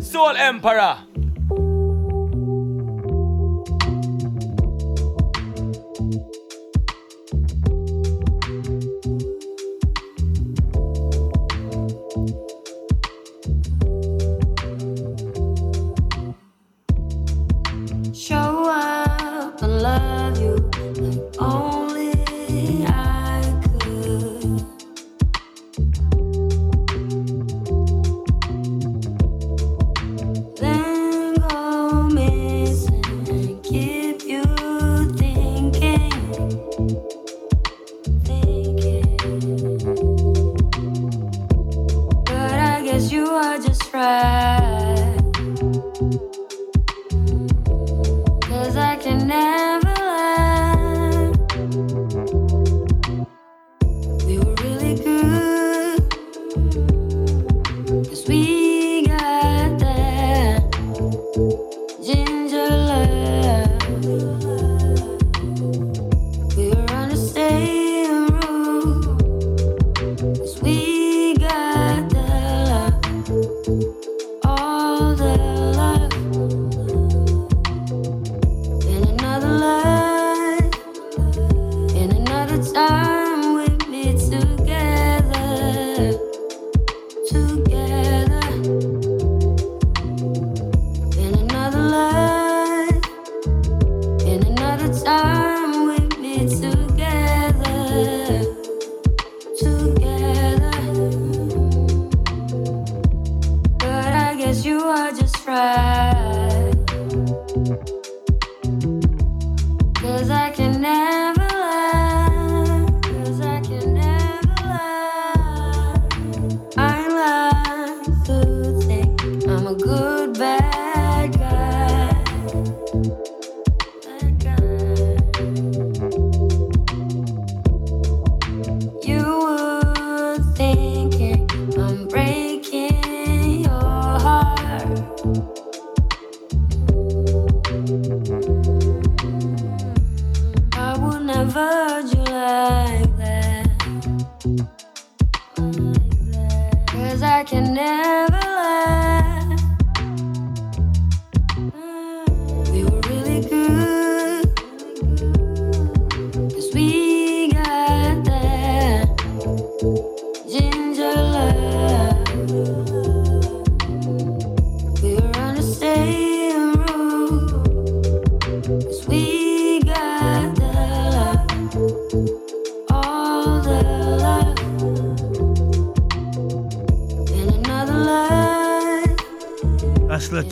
[0.00, 0.98] Soul Emperor.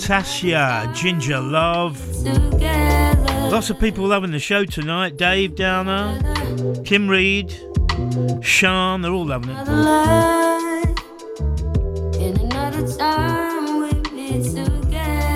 [0.05, 1.98] Tasha, Ginger Love.
[3.51, 5.16] Lots of people loving the show tonight.
[5.16, 6.20] Dave Downer,
[6.85, 7.59] Kim Reed,
[8.43, 9.66] Sean, they're all loving it.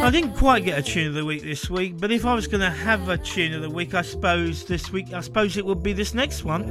[0.05, 2.47] I didn't quite get a tune of the week this week, but if I was
[2.47, 5.65] going to have a tune of the week, I suppose this week, I suppose it
[5.65, 6.65] would be this next one.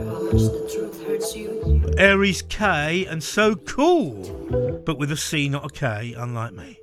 [1.97, 6.79] Aries Kae and So Cool, but with a C, not a K, unlike me.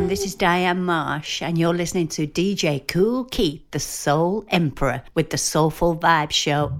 [0.00, 0.08] everyone.
[0.08, 5.30] This is Diane Marsh, and you're listening to DJ Kool Keith, the Soul Emperor, with
[5.30, 6.72] the Soulful Vibe Show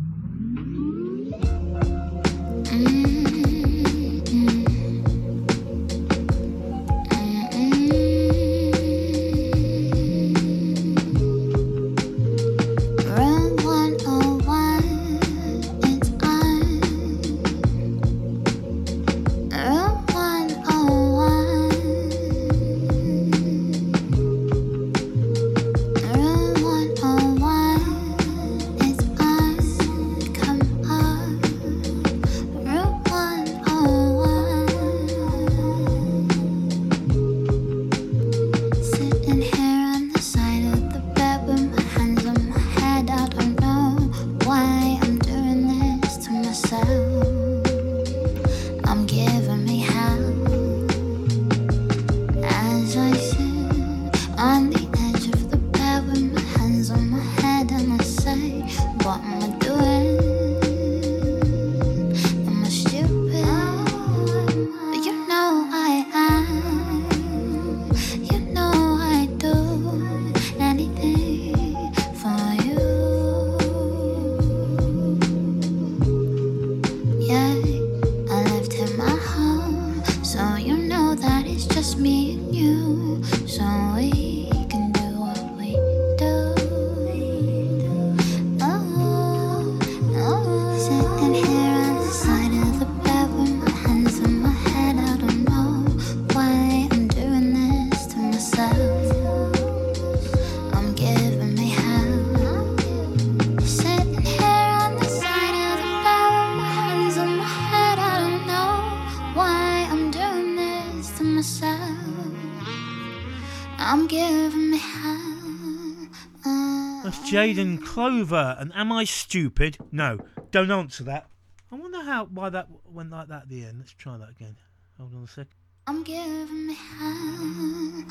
[117.90, 119.76] Clover and Am I Stupid?
[119.90, 120.20] No,
[120.52, 121.26] don't answer that.
[121.72, 123.78] I wonder how why that went like that at the end.
[123.80, 124.54] Let's try that again.
[124.96, 125.48] Hold on a sec.
[125.88, 128.04] I'm giving high.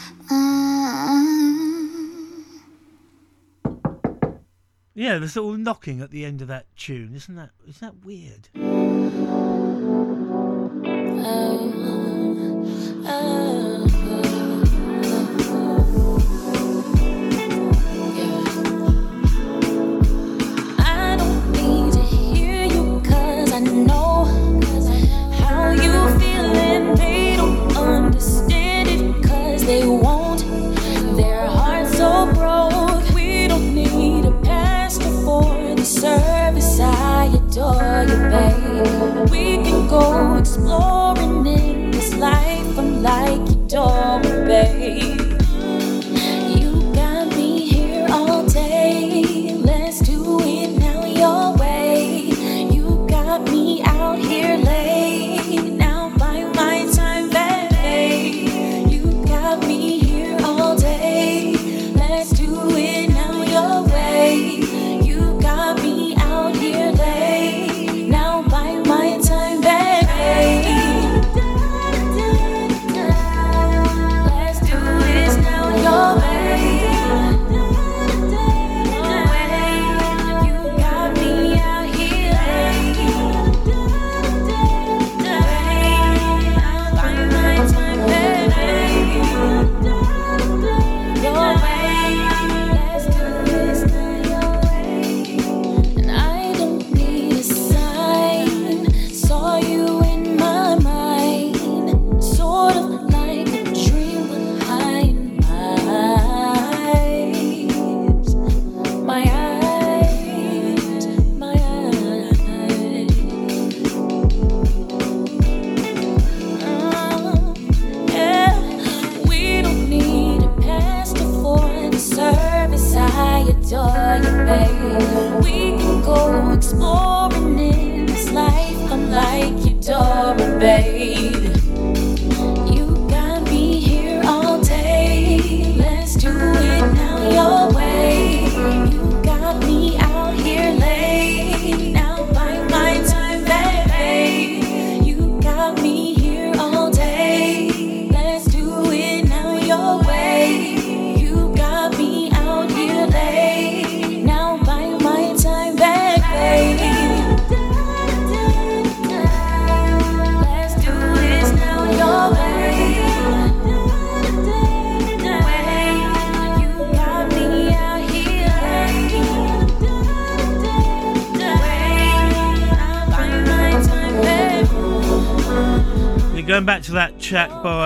[4.94, 7.16] Yeah, there's little knocking at the end of that tune.
[7.16, 7.52] Isn't that?
[7.66, 8.50] Is that weird?
[8.58, 9.22] Oh,
[11.24, 11.74] oh.
[13.06, 13.69] oh.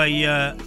[0.04, 0.58] By uh,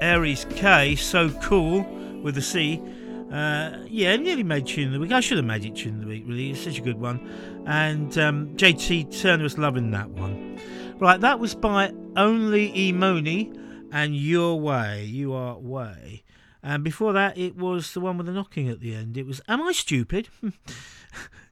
[0.00, 1.82] Aries Kae, So Cool
[2.22, 2.80] with C.
[3.28, 5.10] Uh, yeah, nearly made tune of the week.
[5.10, 6.52] I should have made it tune of the week, really.
[6.52, 7.28] It's such a good one.
[7.66, 10.60] And um, JT Turner was loving that one.
[11.00, 15.06] Right, that was by Onlyemonie and Your Way.
[15.06, 16.22] You Are Way.
[16.62, 19.16] And before that, it was the one with the knocking at the end.
[19.16, 20.28] It was Am I Stupid?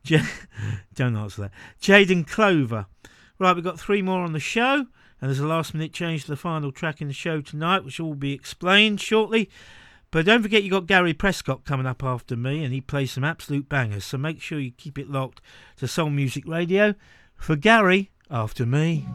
[0.95, 1.51] Don't answer that.
[1.83, 2.87] Jaydon Clover.
[3.41, 4.87] Right, we've got three more on the show,
[5.21, 7.99] and there's a last minute change to the final track in the show tonight, which
[8.01, 9.49] will be explained shortly.
[10.11, 13.25] But don't forget you got Gary Prescott coming up after me, and he plays some
[13.25, 14.05] absolute bangers.
[14.05, 15.41] So make sure you keep it locked
[15.77, 16.95] to Soul Music Radio
[17.37, 19.07] for Gary after me.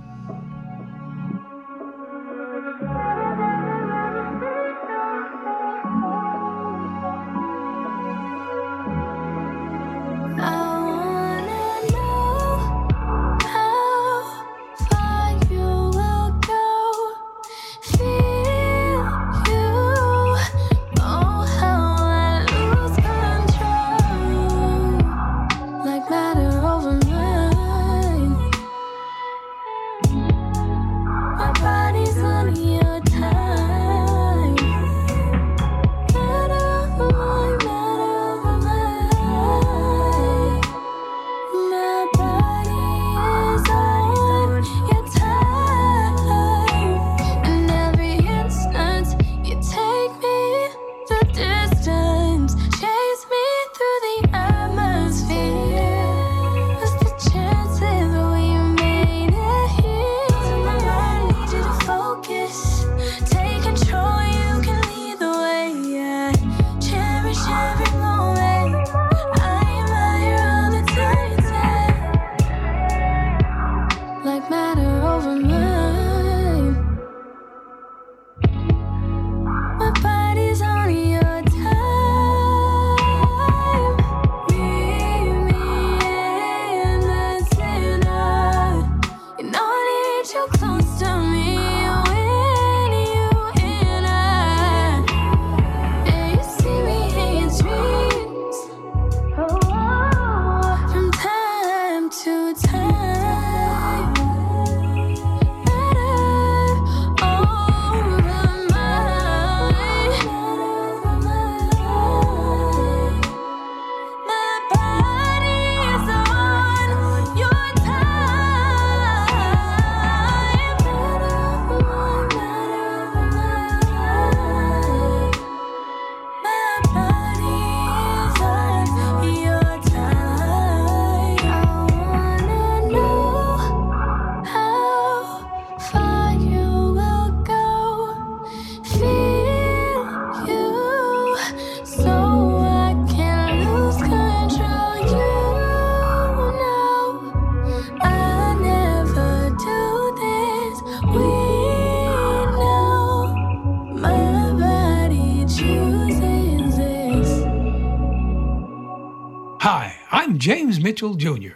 [161.01, 161.53] Mitchell Jr.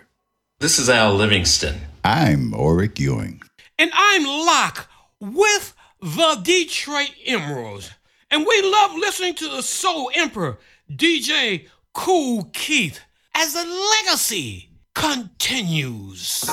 [0.59, 1.79] This is Al Livingston.
[2.03, 3.43] I'm Oric Ewing.
[3.77, 4.89] And I'm Locke
[5.19, 7.91] with the Detroit Emeralds.
[8.31, 10.57] And we love listening to the Soul Emperor,
[10.89, 12.99] DJ Kool Keith,
[13.35, 13.65] as the
[14.03, 16.49] legacy continues.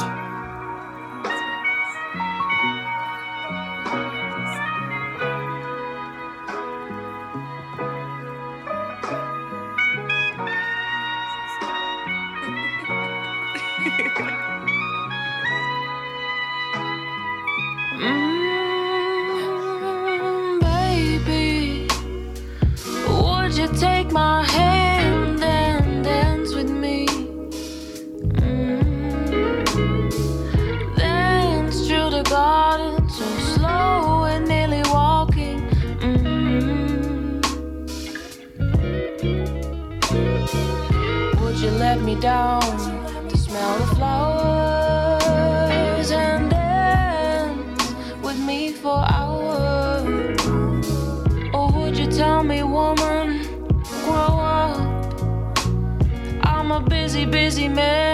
[57.62, 58.11] Busy man,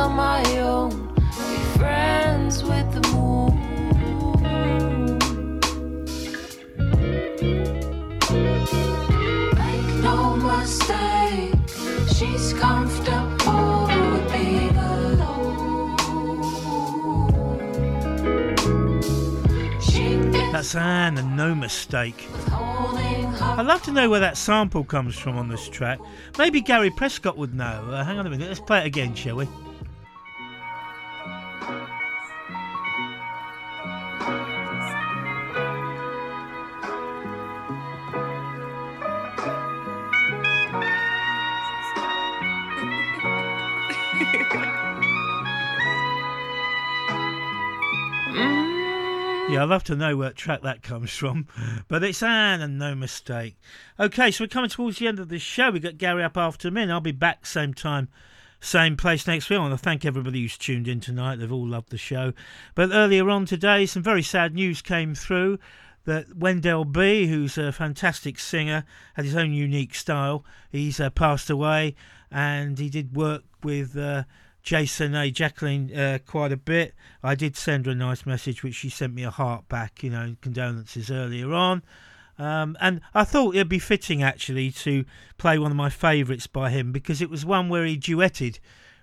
[0.00, 3.54] on my own, be friends with the moon.
[9.58, 11.54] Make no mistake,
[12.08, 15.96] she's comfortable with being alone.
[20.50, 22.26] That's Anne and No Mistake.
[22.50, 25.98] I'd love to know where that sample comes from on this track.
[26.38, 27.86] Maybe Gary Prescott would know.
[27.90, 29.46] Uh, hang on a minute, let's play it again, shall we?
[49.60, 51.46] I'd love to know what track that comes from.
[51.88, 53.56] But it's Anne and no mistake.
[53.98, 55.70] Okay, so we're coming towards the end of the show.
[55.70, 58.08] We've got Gary up after me, and I'll be back same time,
[58.60, 59.58] same place next week.
[59.58, 61.36] I want to thank everybody who's tuned in tonight.
[61.36, 62.32] They've all loved the show.
[62.74, 65.58] But earlier on today, some very sad news came through
[66.04, 68.84] that Wendell B, who's a fantastic singer,
[69.14, 70.44] had his own unique style.
[70.70, 71.94] He's uh, passed away,
[72.30, 74.24] and he did work with uh,
[74.64, 75.32] J'Cenae.
[75.32, 76.94] Jacqueline uh, quite a bit.
[77.22, 80.10] I did send her a nice message, which she sent me a heart back, you
[80.10, 81.82] know, condolences earlier on.
[82.38, 85.04] Um, and I thought it'd be fitting actually to
[85.36, 88.60] play one of my favourites by him because it was one where he duetted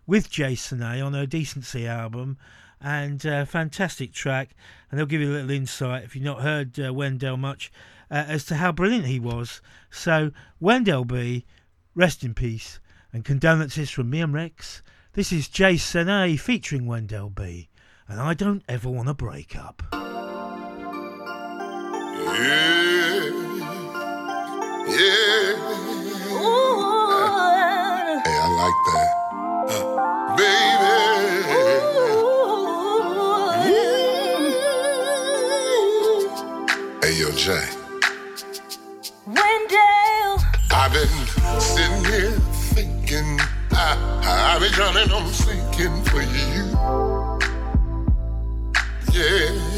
[0.08, 2.38] with J'Cenae on her Decency album
[2.82, 4.56] and uh, fantastic track.
[4.90, 7.72] And they'll give you a little insight if you've not heard uh, Wendell much
[8.10, 9.62] uh, as to how brilliant he was.
[9.92, 11.46] So, Wendell B,
[11.94, 12.80] rest in peace,
[13.14, 14.82] and condolences from me and Rex.
[15.18, 17.70] This is J'Cenae featuring Wendell B,
[18.08, 19.82] and I don't ever want to break up.
[19.92, 19.98] Yeah.
[24.86, 25.58] Yeah.
[26.38, 27.02] Ooh.
[28.22, 29.10] Hey, I like that.
[29.74, 30.94] Uh, baby.
[37.02, 37.66] Hey, yo, Jay.
[39.26, 40.38] Wendell.
[40.70, 41.10] I've been
[41.60, 42.34] sitting here
[42.76, 43.57] thinking.
[43.80, 46.64] I, been drowning, I'm sinking for you.
[49.14, 49.78] Yeah.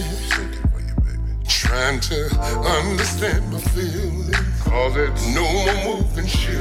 [1.47, 4.35] Trying to understand my feelings.
[4.63, 6.55] Cause it's no more moving shit.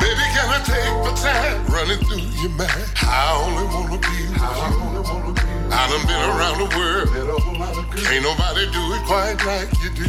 [0.00, 2.90] Baby, can I take my time running through your mind?
[2.96, 5.52] I only wanna be with you.
[5.54, 7.08] I done been around the world.
[7.96, 10.04] Can't nobody do it quite like you do.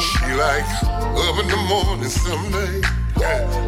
[0.00, 2.82] She like up in the morning someday.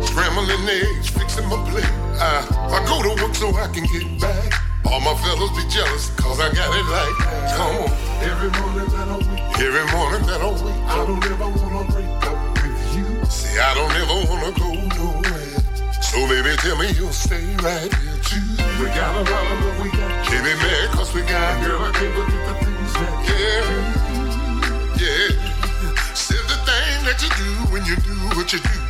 [0.06, 1.85] Scrambling eggs, fixing my plate.
[2.18, 4.62] I, I go to work so I can get back.
[4.86, 7.16] All my fellas be jealous, cause I got it like.
[7.56, 8.06] Come on.
[8.23, 12.06] Every morning that I wake Every morning that I wake I don't ever wanna break
[12.27, 13.24] up with you.
[13.27, 15.15] See, I don't ever wanna go nowhere.
[16.16, 18.40] So baby, tell me you'll stay right here too.
[18.80, 21.76] We got a lot of love, we got Can't be mad cause we got Girl,
[21.76, 23.68] I can't forget the things that Yeah,
[24.97, 25.36] yeah.
[26.16, 28.80] Still the thing that you do when you do what you do.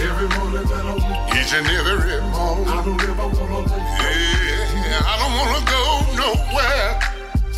[0.00, 2.64] Every morning that I wake Each and every morning.
[2.64, 5.84] I don't ever wanna let Yeah, I don't wanna go
[6.16, 6.96] nowhere.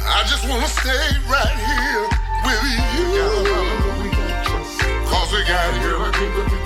[0.03, 2.11] I just wanna stay right here
[2.43, 2.83] with you.
[3.07, 6.60] We got a love, Cause we got Girl, I can't forget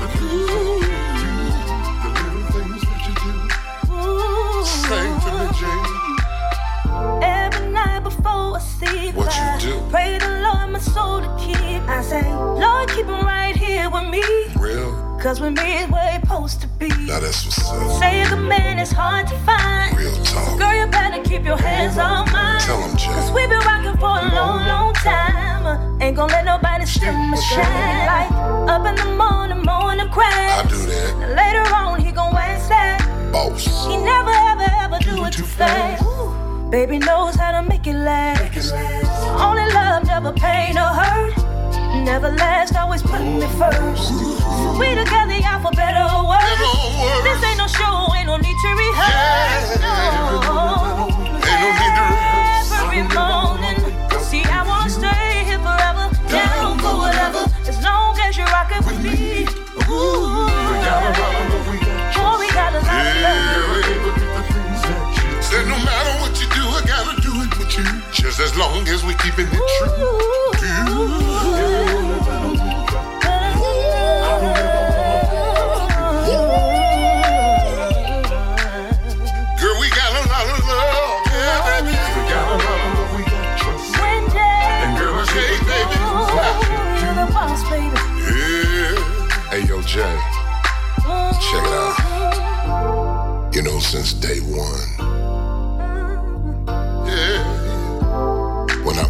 [10.74, 11.54] my soul to keep.
[11.88, 14.22] I say, Lord, keep him right here with me.
[14.58, 14.90] Real
[15.22, 16.88] Cause with me is where he supposed to be.
[17.06, 19.96] Now that's what's up Say a good man is hard to find.
[19.96, 22.60] Real talk Girl, you better keep your hands on mine.
[22.60, 23.06] Tell 'em, Jay.
[23.06, 26.02] Cause we been rocking for a long, long time.
[26.02, 28.06] Ain't gonna let nobody steal my shine.
[28.12, 28.32] Like
[28.74, 30.64] up in the morning, morning crack.
[30.64, 32.98] I do that Now later on, he gon' wax that.
[33.32, 36.02] Boss He never, ever, ever do it too fast.
[36.02, 38.72] Ooh, Baby knows how to make it last.
[39.46, 41.34] Only love, never pain or hurt.
[42.04, 44.12] Never last, always putting me first.
[44.78, 46.62] We together, y'all for better or worse.
[47.26, 49.80] This ain't no show, ain't no need to rehearse.
[49.82, 51.10] No.
[52.78, 53.78] Every morning,
[54.22, 59.00] see, I wanna stay here forever, down for whatever, as long as you're rocking with
[59.02, 59.48] me.
[59.90, 60.46] Ooh.
[62.14, 63.73] Boy, we got a lot of love.
[68.24, 69.90] Just as long as we keeping it true.
[79.60, 81.20] Girl, we got a lot of love.
[81.28, 81.92] Yeah, baby.
[81.92, 83.12] We got a lot of love.
[83.14, 83.92] We got trust.
[84.00, 85.96] And girl, I say, baby.
[87.04, 88.00] You're the boss, baby.
[88.24, 88.96] Yeah.
[89.50, 90.16] Hey, yo, Jay.
[91.44, 93.52] Check it out.
[93.54, 94.93] You know, since day one.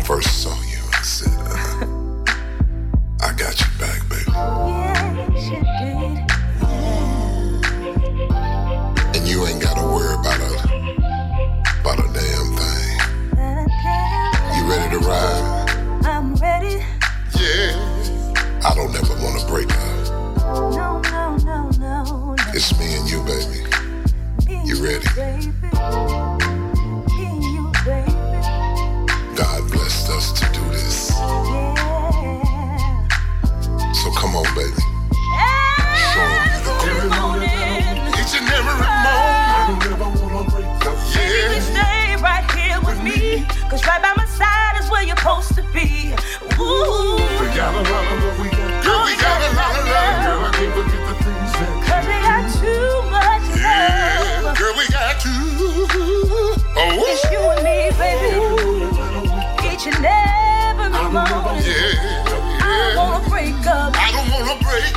[0.04, 0.63] First saw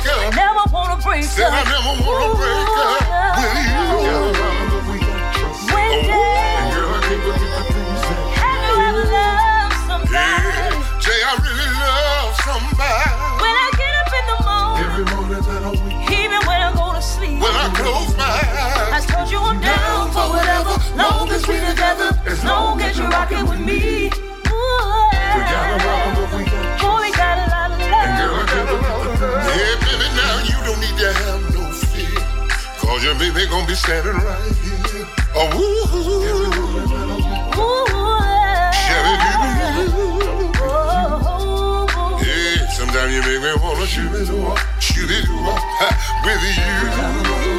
[0.08, 0.34] up.
[0.34, 1.30] never wanna break up.
[1.30, 1.52] Said.
[1.52, 3.00] I never wanna break up
[3.38, 3.68] with
[4.04, 4.20] you.
[5.72, 8.20] When oh, And girl, I can't forget the things that.
[8.40, 10.14] have you ever loved somebody?
[10.14, 11.04] Yeah.
[11.04, 13.10] Jay, I really love somebody.
[13.42, 16.70] When I get up in the morning, Every morning that I wake, even when I
[16.74, 18.92] go to sleep, when I close my eyes.
[18.96, 23.08] I told you I'm down for whatever, long as we together, as long as you're
[23.08, 23.77] rocking with me.
[33.08, 35.06] Your baby gonna be standing right here.
[35.34, 35.88] Oh, ooh.
[37.58, 37.86] Ooh.
[42.22, 45.26] Yeah, sometimes you make me wanna shoot it up, shoot it
[46.24, 46.42] with
[47.54, 47.57] you.